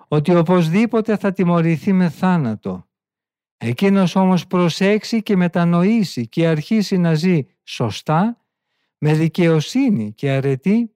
[0.07, 2.87] ότι οπωσδήποτε θα τιμωρηθεί με θάνατο.
[3.57, 8.45] Εκείνος όμως προσέξει και μετανοήσει και αρχίσει να ζει σωστά
[8.97, 10.95] με δικαιοσύνη και αρετή,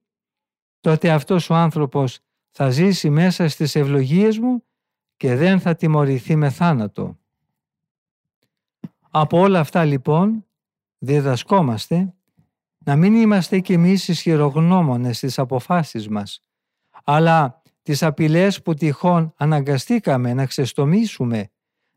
[0.79, 4.63] τότε αυτός ο άνθρωπος θα ζήσει μέσα στις ευλογίες μου
[5.17, 7.19] και δεν θα τιμωρηθεί με θάνατο.
[9.09, 10.45] Από όλα αυτά λοιπόν
[10.97, 12.13] διδασκόμαστε
[12.77, 16.43] να μην είμαστε κι εμείς ισχυρογνώμονες στις αποφάσεις μας,
[17.03, 17.58] αλλά
[17.89, 21.49] τις απειλές που τυχόν αναγκαστήκαμε να ξεστομίσουμε,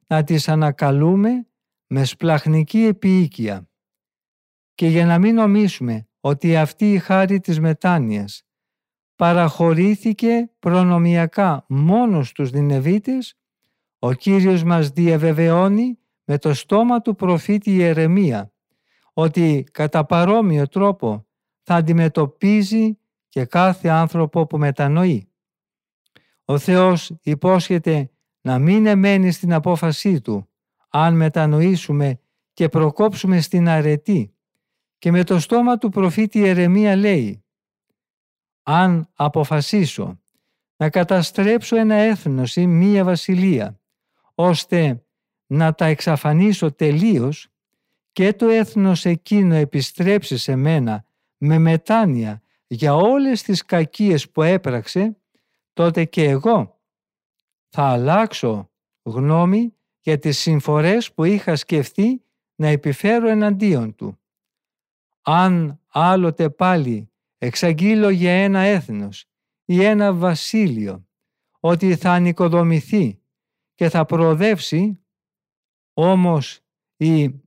[0.06, 1.46] να τις ανακαλούμε
[1.86, 3.68] με σπλαχνική επίοικια
[4.74, 8.42] και για να μην νομίσουμε ότι αυτή η χάρη της μετάνοιας
[9.16, 13.34] παραχωρήθηκε προνομιακά μόνος στους Νινεβίτες,
[13.98, 18.52] ο Κύριος μας διαβεβαιώνει με το στόμα του προφήτη Ιερεμία
[19.12, 21.26] ότι κατά παρόμοιο τρόπο
[21.62, 25.31] θα αντιμετωπίζει και κάθε άνθρωπο που μετανοεί.
[26.44, 30.48] Ο Θεός υπόσχεται να μην εμένει στην απόφασή Του
[30.88, 32.20] αν μετανοήσουμε
[32.52, 34.34] και προκόψουμε στην αρετή.
[34.98, 37.44] Και με το στόμα του προφήτη Ιερεμία λέει
[38.62, 40.20] «Αν αποφασίσω
[40.76, 43.80] να καταστρέψω ένα έθνος ή μία βασιλεία
[44.34, 45.04] ώστε
[45.46, 47.48] να τα εξαφανίσω τελείως
[48.12, 51.04] και το έθνος εκείνο επιστρέψει σε μένα
[51.36, 55.16] με μετάνοια για όλες τις κακίες που έπραξε,
[55.72, 56.80] τότε και εγώ
[57.68, 58.70] θα αλλάξω
[59.02, 64.20] γνώμη για τις συμφορές που είχα σκεφτεί να επιφέρω εναντίον του.
[65.22, 69.26] Αν άλλοτε πάλι εξαγγείλω για ένα έθνος
[69.64, 71.06] ή ένα βασίλειο
[71.60, 73.22] ότι θα ανοικοδομηθεί
[73.74, 75.04] και θα προοδεύσει,
[75.92, 76.60] όμως
[76.96, 77.40] οι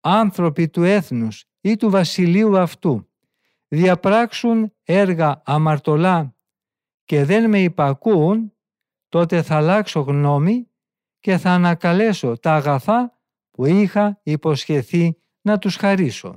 [0.00, 3.10] άνθρωποι του έθνους ή του βασιλείου αυτού
[3.68, 6.35] διαπράξουν έργα αμαρτωλά
[7.06, 8.52] και δεν με υπακούουν,
[9.08, 10.70] τότε θα αλλάξω γνώμη
[11.18, 16.36] και θα ανακαλέσω τα αγαθά που είχα υποσχεθεί να τους χαρίσω.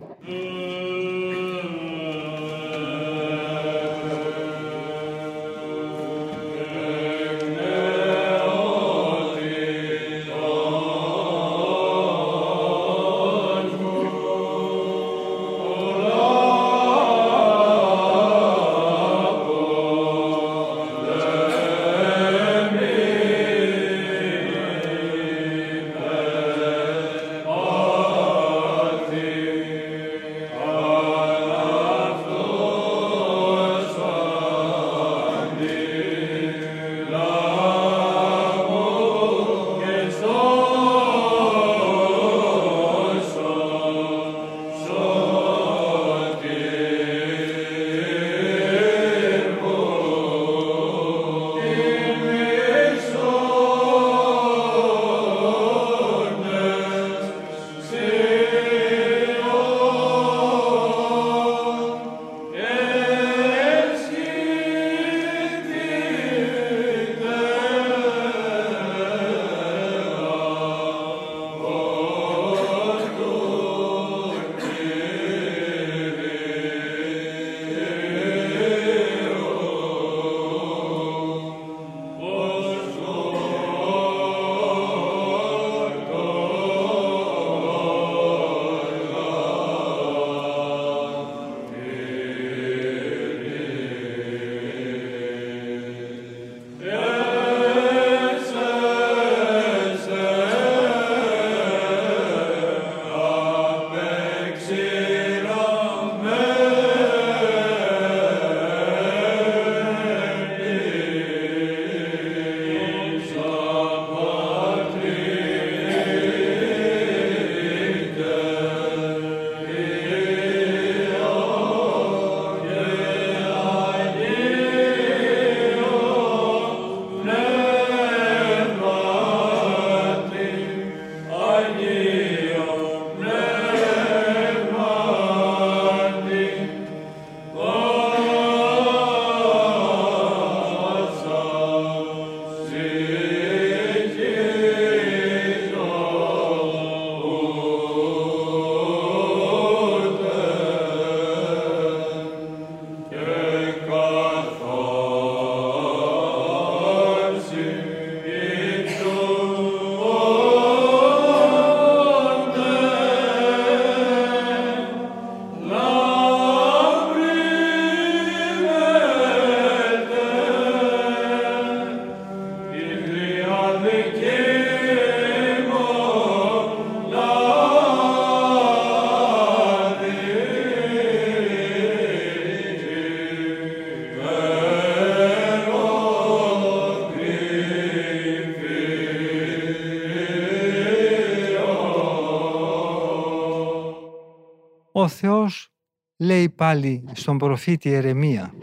[196.70, 198.54] Πάλι στον προφήτη Ερεμία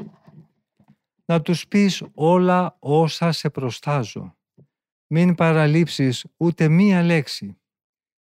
[1.25, 4.37] να τους πεις όλα όσα σε προστάζω.
[5.07, 7.59] Μην παραλείψεις ούτε μία λέξη.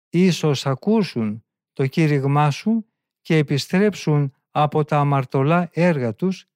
[0.09, 2.87] Ίσως ακούσουν το κήρυγμά σου
[3.20, 6.47] και επιστρέψουν από τα αμαρτωλά έργα τους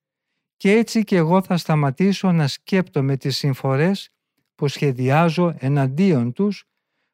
[0.56, 4.10] και έτσι και εγώ θα σταματήσω να σκέπτομαι τις συμφορές
[4.54, 6.64] που σχεδιάζω εναντίον τους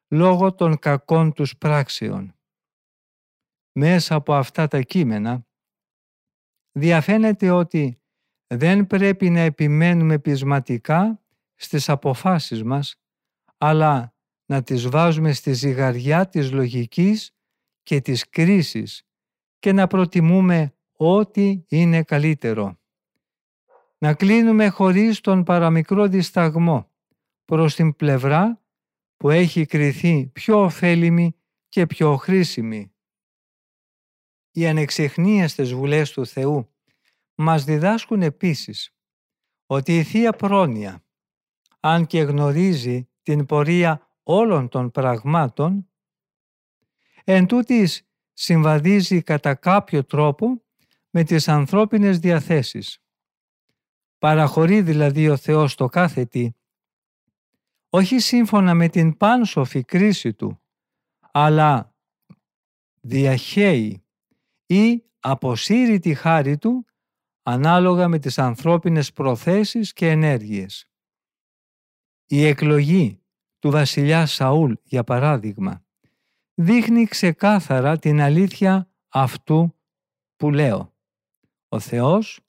[0.07, 2.35] λόγω των κακών τους πράξεων.
[3.71, 5.45] Μέσα από αυτά τα κείμενα
[6.73, 8.01] διαφαίνεται ότι
[8.47, 11.21] δεν πρέπει να επιμένουμε πεισματικά
[11.55, 12.95] στις αποφάσεις μας,
[13.57, 14.13] αλλά
[14.45, 17.31] να τις βάζουμε στη ζυγαριά της λογικής
[17.83, 19.03] και της κρίσης
[19.59, 22.77] και να προτιμούμε ό,τι είναι καλύτερο.
[23.97, 26.91] Να κλείνουμε χωρίς τον παραμικρό δισταγμό
[27.45, 28.61] προς την πλευρά
[29.17, 31.35] που έχει κριθεί πιο ωφέλιμη
[31.69, 32.92] και πιο χρήσιμη.
[34.55, 36.73] Οι ανεξιχνίαστες βουλές του Θεού
[37.35, 38.95] μας διδάσκουν επίσης
[39.65, 41.03] ότι η Θεία Πρόνοια,
[41.79, 45.89] αν και γνωρίζει την πορεία όλων των πραγμάτων,
[47.23, 50.63] εν τούτης συμβαδίζει κατά κάποιο τρόπο
[51.09, 53.03] με τις ανθρώπινες διαθέσεις.
[54.17, 56.51] Παραχωρεί δηλαδή ο Θεός το κάθε τι,
[57.89, 60.61] όχι σύμφωνα με την πάνσοφη κρίση του,
[61.31, 61.95] αλλά
[63.01, 64.02] διαχέει
[64.73, 66.85] ή αποσύρει τη χάρη του
[67.43, 70.89] ανάλογα με τις ανθρώπινες προθέσεις και ενέργειες.
[72.25, 73.21] Η εκλογή
[73.59, 75.85] του βασιλιά Σαούλ, για παράδειγμα,
[76.53, 79.75] δείχνει ξεκάθαρα την αλήθεια αυτού
[80.35, 80.93] που λέω.
[81.67, 82.39] Ο Θεός,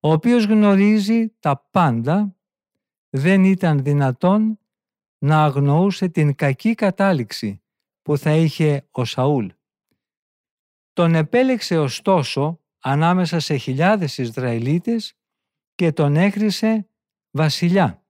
[0.00, 2.36] ο οποίος γνωρίζει τα πάντα,
[3.10, 4.58] δεν ήταν δυνατόν
[5.18, 7.62] να αγνοούσε την κακή κατάληξη
[8.02, 9.46] που θα είχε ο Σαούλ.
[10.92, 15.14] Τον επέλεξε ωστόσο ανάμεσα σε χιλιάδες Ισραηλίτες
[15.74, 16.88] και τον έκρισε
[17.30, 18.02] βασιλιά.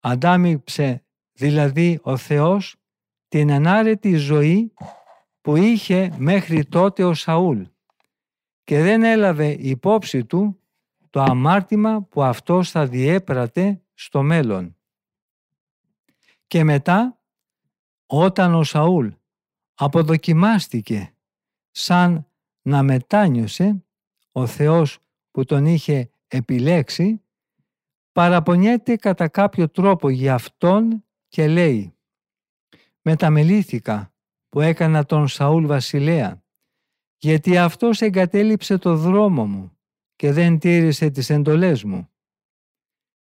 [0.00, 2.76] Αντάμιψε δηλαδή ο Θεός
[3.28, 4.74] την ανάρετη ζωή
[5.40, 7.62] που είχε μέχρι τότε ο Σαούλ
[8.64, 10.60] και δεν έλαβε υπόψη του
[11.10, 14.76] το αμάρτημα που αυτός θα διέπρατε στο μέλλον.
[16.46, 17.18] Και μετά,
[18.06, 19.08] όταν ο Σαούλ
[19.74, 21.14] αποδοκιμάστηκε
[21.70, 22.26] σαν
[22.62, 23.84] να μετάνιωσε
[24.32, 24.98] ο Θεός
[25.30, 27.22] που τον είχε επιλέξει,
[28.12, 31.94] παραπονιέται κατά κάποιο τρόπο για Αυτόν και λέει
[33.02, 34.14] «Μεταμελήθηκα
[34.48, 36.44] που έκανα τον Σαούλ βασιλέα,
[37.16, 39.78] γιατί αυτός εγκατέλειψε το δρόμο μου
[40.16, 42.10] και δεν τήρησε τις εντολές μου».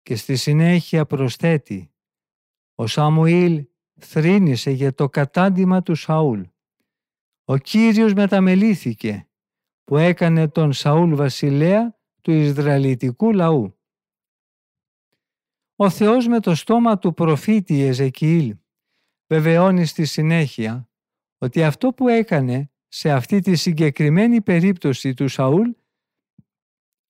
[0.02, 1.92] Και στη συνέχεια προσθέτει
[2.74, 3.66] «Ο Σαμουήλ
[4.00, 6.42] θρήνησε για το κατάντημα του Σαούλ
[7.52, 9.28] ο Κύριος μεταμελήθηκε
[9.84, 13.78] που έκανε τον Σαούλ βασιλέα του Ισραηλιτικού λαού.
[15.76, 18.56] Ο Θεός με το στόμα του προφήτη Εζεκιήλ
[19.26, 20.88] βεβαιώνει στη συνέχεια
[21.38, 25.70] ότι αυτό που έκανε σε αυτή τη συγκεκριμένη περίπτωση του Σαούλ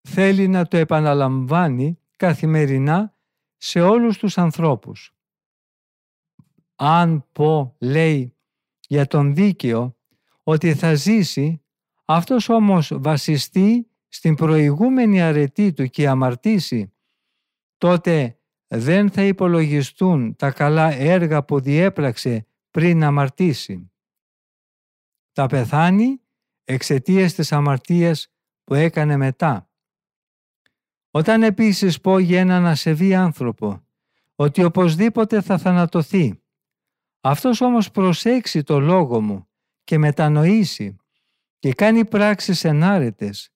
[0.09, 3.17] θέλει να το επαναλαμβάνει καθημερινά
[3.57, 5.15] σε όλους τους ανθρώπους.
[6.75, 8.37] Αν πω, λέει,
[8.87, 9.97] για τον δίκαιο
[10.43, 11.63] ότι θα ζήσει,
[12.05, 16.93] αυτός όμως βασιστεί στην προηγούμενη αρετή του και αμαρτήσει,
[17.79, 23.91] τότε δεν θα υπολογιστούν τα καλά έργα που διέπραξε πριν αμαρτήσει.
[25.33, 26.21] Θα πεθάνει
[26.65, 28.29] εξαιτίας της αμαρτίας
[28.65, 29.71] που έκανε μετά.
[31.11, 33.87] Όταν επίσης πω για έναν ασεβή άνθρωπο
[34.35, 36.43] ότι οπωσδήποτε θα θανατωθεί,
[37.21, 39.47] αυτός όμως προσέξει το λόγο μου
[39.93, 40.97] και μετανοήσει
[41.59, 43.53] και κάνει πράξεις ενάρετες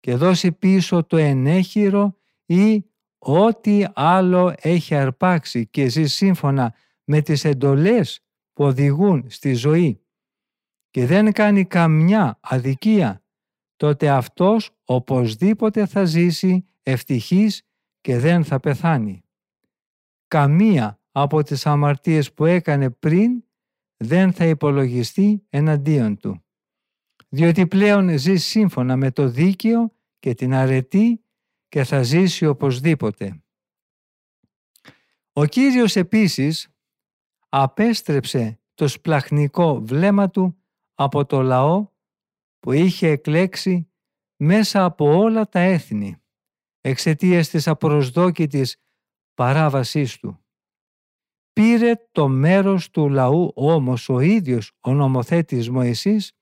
[0.00, 2.16] και δώσει πίσω το ενέχειρο
[2.46, 2.84] ή
[3.18, 6.74] ό,τι άλλο έχει αρπάξει και ζει σύμφωνα
[7.04, 8.20] με τις εντολές
[8.52, 10.00] που οδηγούν στη ζωή
[10.90, 13.24] και δεν κάνει καμιά αδικία,
[13.76, 17.62] τότε αυτός οπωσδήποτε θα ζήσει ευτυχής
[18.00, 19.24] και δεν θα πεθάνει.
[20.28, 23.45] Καμία από τις αμαρτίες που έκανε πριν
[23.96, 26.44] δεν θα υπολογιστεί εναντίον του.
[27.28, 31.24] Διότι πλέον ζει σύμφωνα με το δίκαιο και την αρετή
[31.68, 33.42] και θα ζήσει οπωσδήποτε.
[35.32, 36.68] Ο Κύριος επίσης
[37.48, 40.62] απέστρεψε το σπλαχνικό βλέμμα του
[40.94, 41.88] από το λαό
[42.58, 43.90] που είχε εκλέξει
[44.36, 46.16] μέσα από όλα τα έθνη
[46.80, 48.82] εξαιτίας της απροσδόκητης
[49.34, 50.45] παράβασής του.
[51.60, 56.32] Πήρε το μέρος του λαού όμως ο ίδιος ο νομοθέτης Μωυσής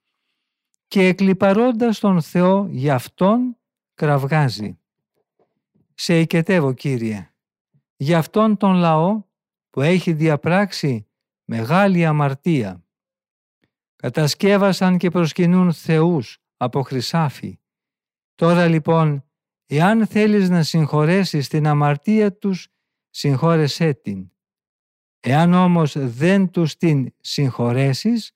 [0.87, 3.57] και εκλυπαρώντας τον Θεό για Αυτόν
[3.93, 4.79] κραυγάζει.
[5.93, 7.33] Σε οικετεύω Κύριε,
[7.95, 9.23] για Αυτόν τον λαό
[9.69, 11.07] που έχει διαπράξει
[11.45, 12.83] μεγάλη αμαρτία.
[13.95, 17.59] Κατασκεύασαν και προσκυνούν θεούς από χρυσάφι.
[18.35, 19.23] Τώρα λοιπόν
[19.67, 22.67] Εάν θέλεις να συγχωρέσεις την αμαρτία τους,
[23.09, 24.29] συγχώρεσέ την.
[25.27, 28.31] Εάν όμως δεν τους την συγχωρέσεις,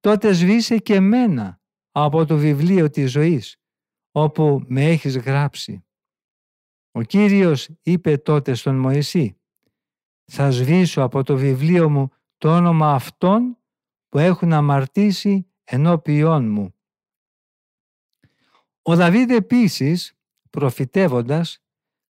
[0.00, 1.60] τότε σβήσε και μένα
[1.90, 3.60] από το βιβλίο της ζωής,
[4.10, 5.84] όπου με έχεις γράψει.
[6.90, 9.40] Ο Κύριος είπε τότε στον Μωυσή
[10.24, 12.08] «Θα σβήσω από το βιβλίο μου
[12.38, 13.58] το όνομα αυτών
[14.08, 16.74] που έχουν αμαρτήσει ενώπιόν μου».
[18.82, 20.18] Ο Δαβίδ επίσης,
[20.50, 21.62] προφητεύοντας,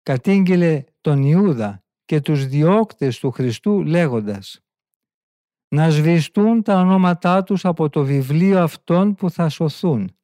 [0.03, 4.61] κατήγγειλε τον Ιούδα και τους διώκτες του Χριστού λέγοντας
[5.69, 10.17] «Να σβηστούν τα ονόματά τους από το βιβλίο αυτών που θα σωθούν».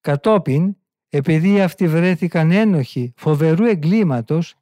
[0.00, 0.76] Κατόπιν
[1.08, 4.54] επειδή αυτοί βρέθηκαν ένοχοι φοβερού εγκλήματος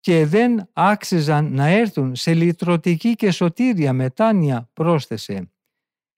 [0.00, 5.50] και δεν άξιζαν να έρθουν σε λυτρωτική και σωτήρια μετάνοια πρόσθεσε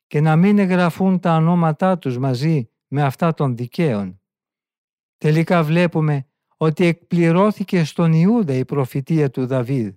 [0.07, 4.21] και να μην εγγραφούν τα ονόματά τους μαζί με αυτά των δικαίων.
[5.17, 6.28] Τελικά βλέπουμε
[6.61, 9.95] ότι εκπληρώθηκε στον Ιούδα η προφητεία του Δαβίδ,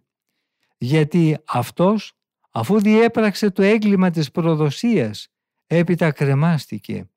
[0.78, 2.14] γιατί αυτός
[2.52, 5.28] αφού διέπραξε το έγκλημα της προδοσίας
[5.68, 7.10] έπειτα κρεμάστηκε.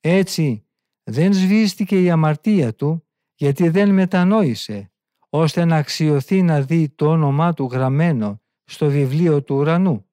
[0.00, 0.66] Έτσι
[1.02, 4.90] δεν σβήστηκε η αμαρτία του γιατί δεν μετανόησε
[5.28, 10.06] ώστε να αξιωθεί να δει το όνομά του γραμμένο στο βιβλίο του ουρανού.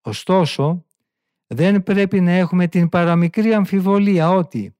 [0.00, 0.84] Ωστόσο,
[1.46, 4.76] δεν πρέπει να έχουμε την παραμικρή αμφιβολία ότι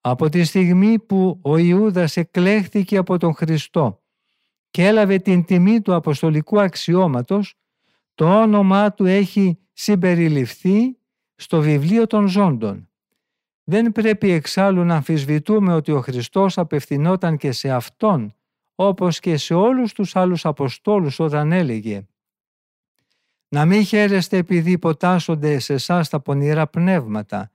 [0.00, 4.02] από τη στιγμή που ο Ιούδας εκλέχθηκε από τον Χριστό
[4.70, 7.54] και έλαβε την τιμή του αποστολικού αξιώματος,
[8.14, 10.98] το όνομά του έχει συμπεριληφθεί
[11.34, 12.88] στο βιβλίο των ζώντων.
[13.64, 18.34] Δεν πρέπει εξάλλου να αμφισβητούμε ότι ο Χριστός απευθυνόταν και σε Αυτόν,
[18.74, 22.06] όπως και σε όλους τους άλλους Αποστόλους όταν έλεγε
[23.48, 27.52] «Να μην χαίρεστε επειδή υποτάσσονται σε εσάς τα πονηρά πνεύματα,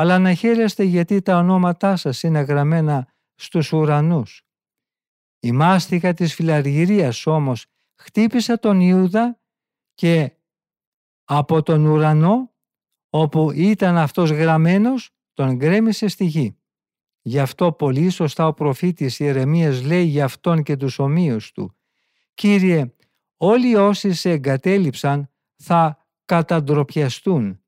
[0.00, 4.46] αλλά να χαίρεστε γιατί τα ονόματά σας είναι γραμμένα στους ουρανούς».
[5.40, 9.40] Η μάστιγα της φιλαργυρίας όμως χτύπησε τον Ιούδα
[9.94, 10.32] και
[11.24, 12.52] από τον ουρανό
[13.10, 16.58] όπου ήταν αυτός γραμμένος τον γκρέμισε στη γη.
[17.20, 21.76] Γι' αυτό πολύ σωστά ο προφήτης Ιερεμίας λέει για αυτόν και τους ομοίους του
[22.34, 22.94] «Κύριε,
[23.36, 27.62] όλοι όσοι σε εγκατέλειψαν θα καταντροπιαστούν.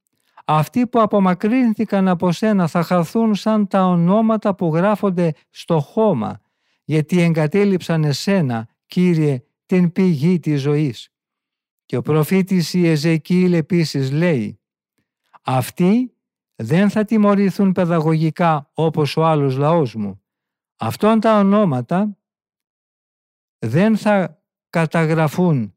[0.45, 6.41] Αυτοί που απομακρύνθηκαν από σένα θα χαθούν σαν τα ονόματα που γράφονται στο χώμα,
[6.85, 11.09] γιατί εγκατέλειψαν εσένα, Κύριε, την πηγή της ζωής».
[11.85, 14.61] Και ο προφήτης Ιεζεκίλ επίσης λέει
[15.43, 16.15] «Αυτοί
[16.63, 20.23] δεν θα τιμωρηθούν παιδαγωγικά όπως ο άλλος λαός μου.
[20.77, 22.19] Αυτόν τα ονόματα
[23.59, 25.77] δεν θα καταγραφούν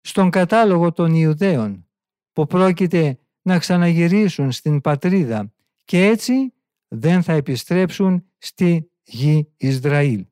[0.00, 1.88] στον κατάλογο των Ιουδαίων
[2.32, 5.52] που πρόκειται να ξαναγυρίσουν στην πατρίδα
[5.84, 6.52] και έτσι
[6.88, 10.26] δεν θα επιστρέψουν στη γη Ισραήλ.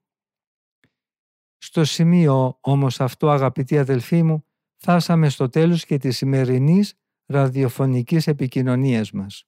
[1.59, 4.45] Στο σημείο όμως αυτό αγαπητοί αδελφοί μου
[4.77, 6.95] φτάσαμε στο τέλος και της σημερινής
[7.27, 9.45] ραδιοφωνικής επικοινωνίας μας.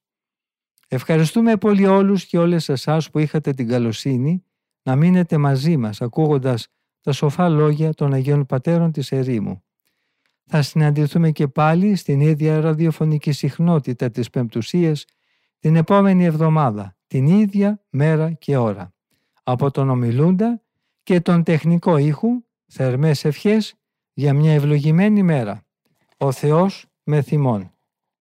[0.88, 4.44] Ευχαριστούμε πολύ όλους και όλες εσάς που είχατε την καλοσύνη
[4.82, 6.68] να μείνετε μαζί μας ακούγοντας
[7.00, 9.64] τα σοφά λόγια των Αγίων Πατέρων της Ερήμου.
[10.46, 15.04] Θα συναντηθούμε και πάλι στην ίδια ραδιοφωνική συχνότητα της Πεμπτουσίας
[15.58, 18.92] την επόμενη εβδομάδα, την ίδια μέρα και ώρα.
[19.42, 20.62] Από τον ομιλούντα
[21.02, 22.28] και τον τεχνικό ήχου,
[22.66, 23.74] θερμές ευχές
[24.12, 25.64] για μια ευλογημένη μέρα.
[26.16, 27.72] Ο Θεός με θυμών.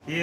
[0.06, 0.14] Η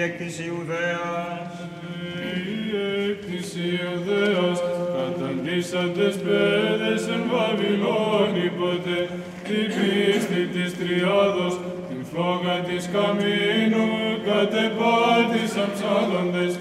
[3.82, 4.60] Ιουδαίος,
[4.94, 9.08] καταντήσαντες πέδες εν Βαβυλώνη ποτέ,
[9.44, 11.79] την πίστη της Τριάδος, την
[12.12, 13.88] φλόγα της Καμίνου,
[14.28, 16.52] κατεπάτησαν ψάλλοντες,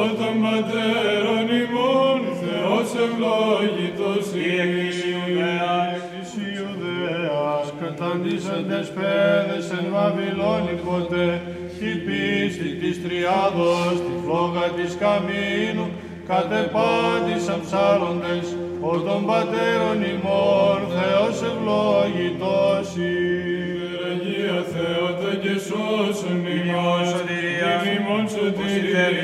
[0.00, 11.28] ο των πατέρων ημών, Θεός ευλόγητος η Εκκλησιουδαίας, Ιουδαίας, καταντήσαντες πέδες εν Βαβυλώνη ποτέ,
[11.78, 15.86] την πίστη της Τριάδος, την φλόγα της Καμίνου,
[16.30, 18.46] κατεπάτησαν ψάλλοντες,
[18.90, 23.63] ο των πατέρων ημών, Θεός ευλόγητος Αγία Θεότα και
[25.66, 27.10] σώσον ημάς,
[27.94, 29.14] ημών σωτηρίαν,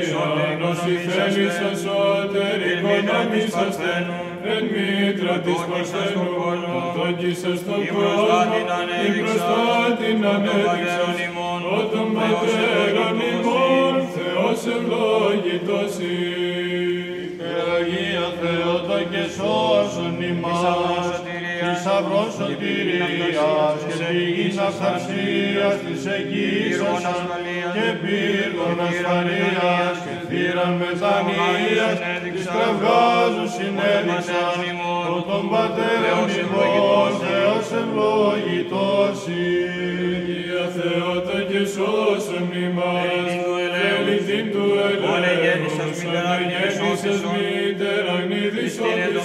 [0.69, 3.93] όσοι θέλεις ασώτερη οικονομήσαστε,
[4.53, 9.61] εν μήτρα της Παρθένου, ορθόγησας στον κόσμο, την μπροστά
[9.99, 11.15] την ανέδειξας,
[11.75, 15.93] ο των πατέρων ημών, Θεός ευλόγητος
[17.75, 21.00] Αγία Θεότα και σώσον ημάς, της
[21.83, 27.23] θησαυρό σωτηρίας και πηγής αυθαρσίας της εκείσωσαν
[27.75, 31.97] και πύργων ασφαλείας και θύραν μετανοίας
[32.33, 34.61] της κραυγάζου συνέδειξαν
[35.15, 39.19] ο τον πατέρων ημών Θεός ευλογητός
[40.51, 43.31] Αγία Θεότα και σώσον ημάς,
[43.97, 44.65] ελεηθήν του
[45.15, 45.75] ελέγχους,
[46.19, 47.70] αναγέννησες μήτεραν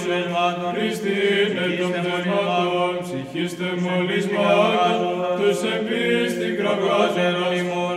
[0.07, 7.96] ειδησότησεν, Χριστίν εν των πνευμάτων, ψυχίστε μολυσμάτων, τους εμπίστην κραυγάζοντας, ο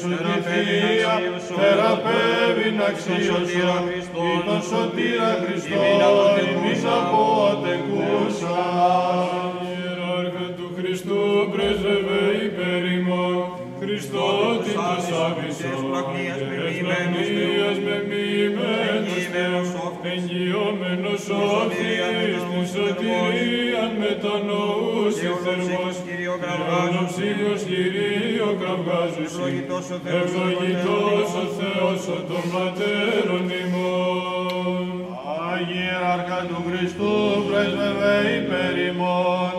[0.00, 1.14] σκέπη σου τη Θεία,
[1.58, 3.44] θεραπεύει να αξίωσον,
[4.24, 5.82] ή τον σωτήρα Χριστό,
[6.52, 8.58] ημείς αποτεκούσα.
[9.70, 11.20] Ιεράρχα του Χριστού
[11.52, 13.38] πρέσβευε υπέρ ημών,
[13.80, 17.28] Χριστότητας άβυσσον, ευλογίας με μοιημένος
[20.02, 29.34] Θεός, εγγυόμενος όφης την σωτηρία μετανοούσε θερμός, Ιωάννου ψήλιος Κυρίω κραυγάζουσι,
[30.18, 34.84] ευλογητός ο Θεός ο των πατέρων ημών.
[35.52, 37.14] Αγιεράρχα του Χριστού,
[37.48, 39.54] πρέσβευε υπέρ ημών,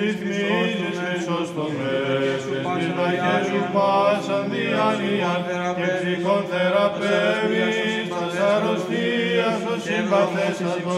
[0.00, 5.34] ρυθμίζεις Χριστός το μέσος, στις ταχές σου πάσαν διάνοια
[5.78, 7.71] και ψυχών θεραπεύεις, τας
[10.10, 10.96] αρρωστίας ο συμπαθέστατος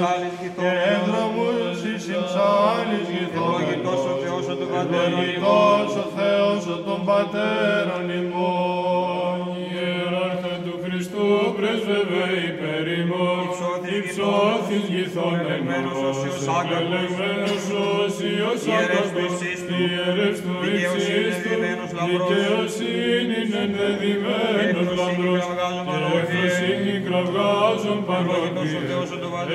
[0.61, 3.61] και ένδρομους εις συμψάλης γηθόμενος.
[4.81, 9.39] Ευλογητός ο Θεός ο των πατέρων ημών.
[9.73, 11.27] Ιεράρχα του Χριστού
[11.57, 13.45] πρέσβευε υπέρ ημών,
[13.99, 16.47] υψώθης γηθόμενος, ελεγμένος όσιος
[18.77, 19.35] αγαθός,
[19.89, 21.53] ιερεύς του υψίστου,
[22.09, 25.45] δικαιοσύνην ενδεδειμένος λαμπρός,
[25.89, 26.84] και εφροσύνη
[27.15, 28.81] κραυγάζων παρόντιε,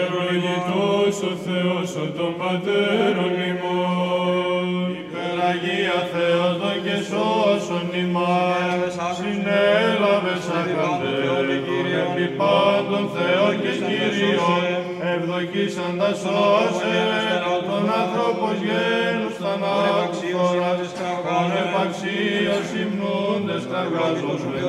[0.04, 4.68] ευλογητός ο Θεός ο των πατέρων ημών.
[5.02, 11.48] Υπεραγία Θεός και σώσον ημάς, συνέλαβες αγαθέ, τον
[12.04, 14.66] επιπάντων Θεό και Κύριον,
[15.14, 16.98] ευδοκίσαντα σώσε,
[17.68, 19.36] τον άνθρωπος γένους
[21.80, 22.20] θανάτους, τον
[22.50, 24.60] επαξίως υμνούντες κραυγάζομαι,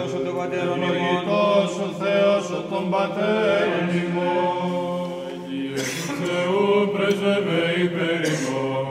[0.63, 5.09] ευλογητός ο Θεός ο των πατέρων ημών.
[6.23, 8.85] Θεού πρέσβευε υπέρ ημών,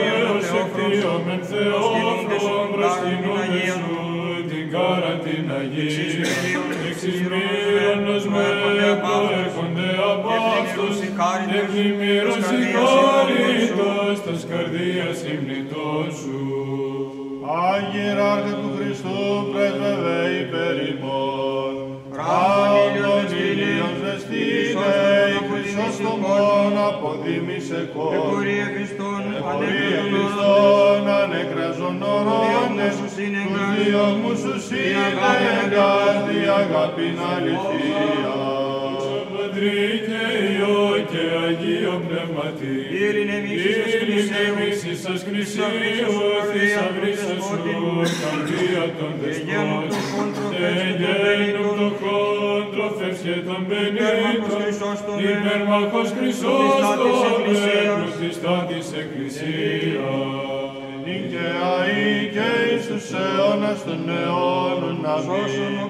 [0.00, 3.98] Θεός εκτίομεν Θεόφρον προσκυνούμεν σου,
[4.50, 6.28] την κάρα την Αγία,
[6.88, 10.30] εξισμύρωνος με προέρχονται από
[10.60, 10.96] αυτούς,
[11.50, 17.29] και πλημμύρος συγχώρητος τας καρδίας υμνητών σου.
[17.58, 19.18] Άγιεράρχα του Χριστού
[19.52, 21.72] πρέσβευε υπέρ ημών.
[22.16, 24.92] Ράβδον ήλιος βεστείτε,
[25.36, 28.14] η Χριστός το μόνο αποδήμησε κόρ.
[28.14, 29.22] Εφορία Χριστόν
[31.22, 33.14] ανεκραζον ορώνες, τους
[33.76, 38.39] δύο μου σου συνεγγάρτη αγάπην αληθεία.
[39.60, 40.80] Πατρί και Υιό
[41.10, 46.16] και Αγίο Πνεύματι, ειρηνεμίσεις σας Χρυσίου,
[46.50, 47.58] θησαυρίσας σου,
[48.20, 49.84] καρδία των δεσπότων,
[50.66, 54.62] εγγένουν το κόντρο, φεύγε των πενήτων,
[55.30, 57.10] υπερμαχός Χρυσός το
[57.50, 60.69] μέρος της τάτης Εκκλησίας.
[61.10, 65.80] Νικαιαή και εις τους αιώνας των αιώνων αμήν.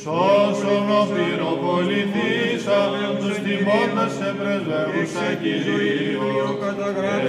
[0.00, 2.80] Σώσον ο πυροβοληθήσα,
[3.20, 6.42] τους τιμώντας σε πρεσβεύουσα Κυρίω.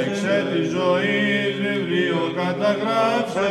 [0.05, 3.47] Εξέ τη ζωής βιβλίο καταγράψε,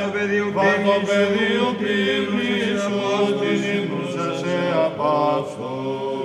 [0.54, 3.00] παν το πεδίο πύλη σου,
[3.40, 4.56] την ύμνουσα σε
[4.86, 6.15] απαύσω.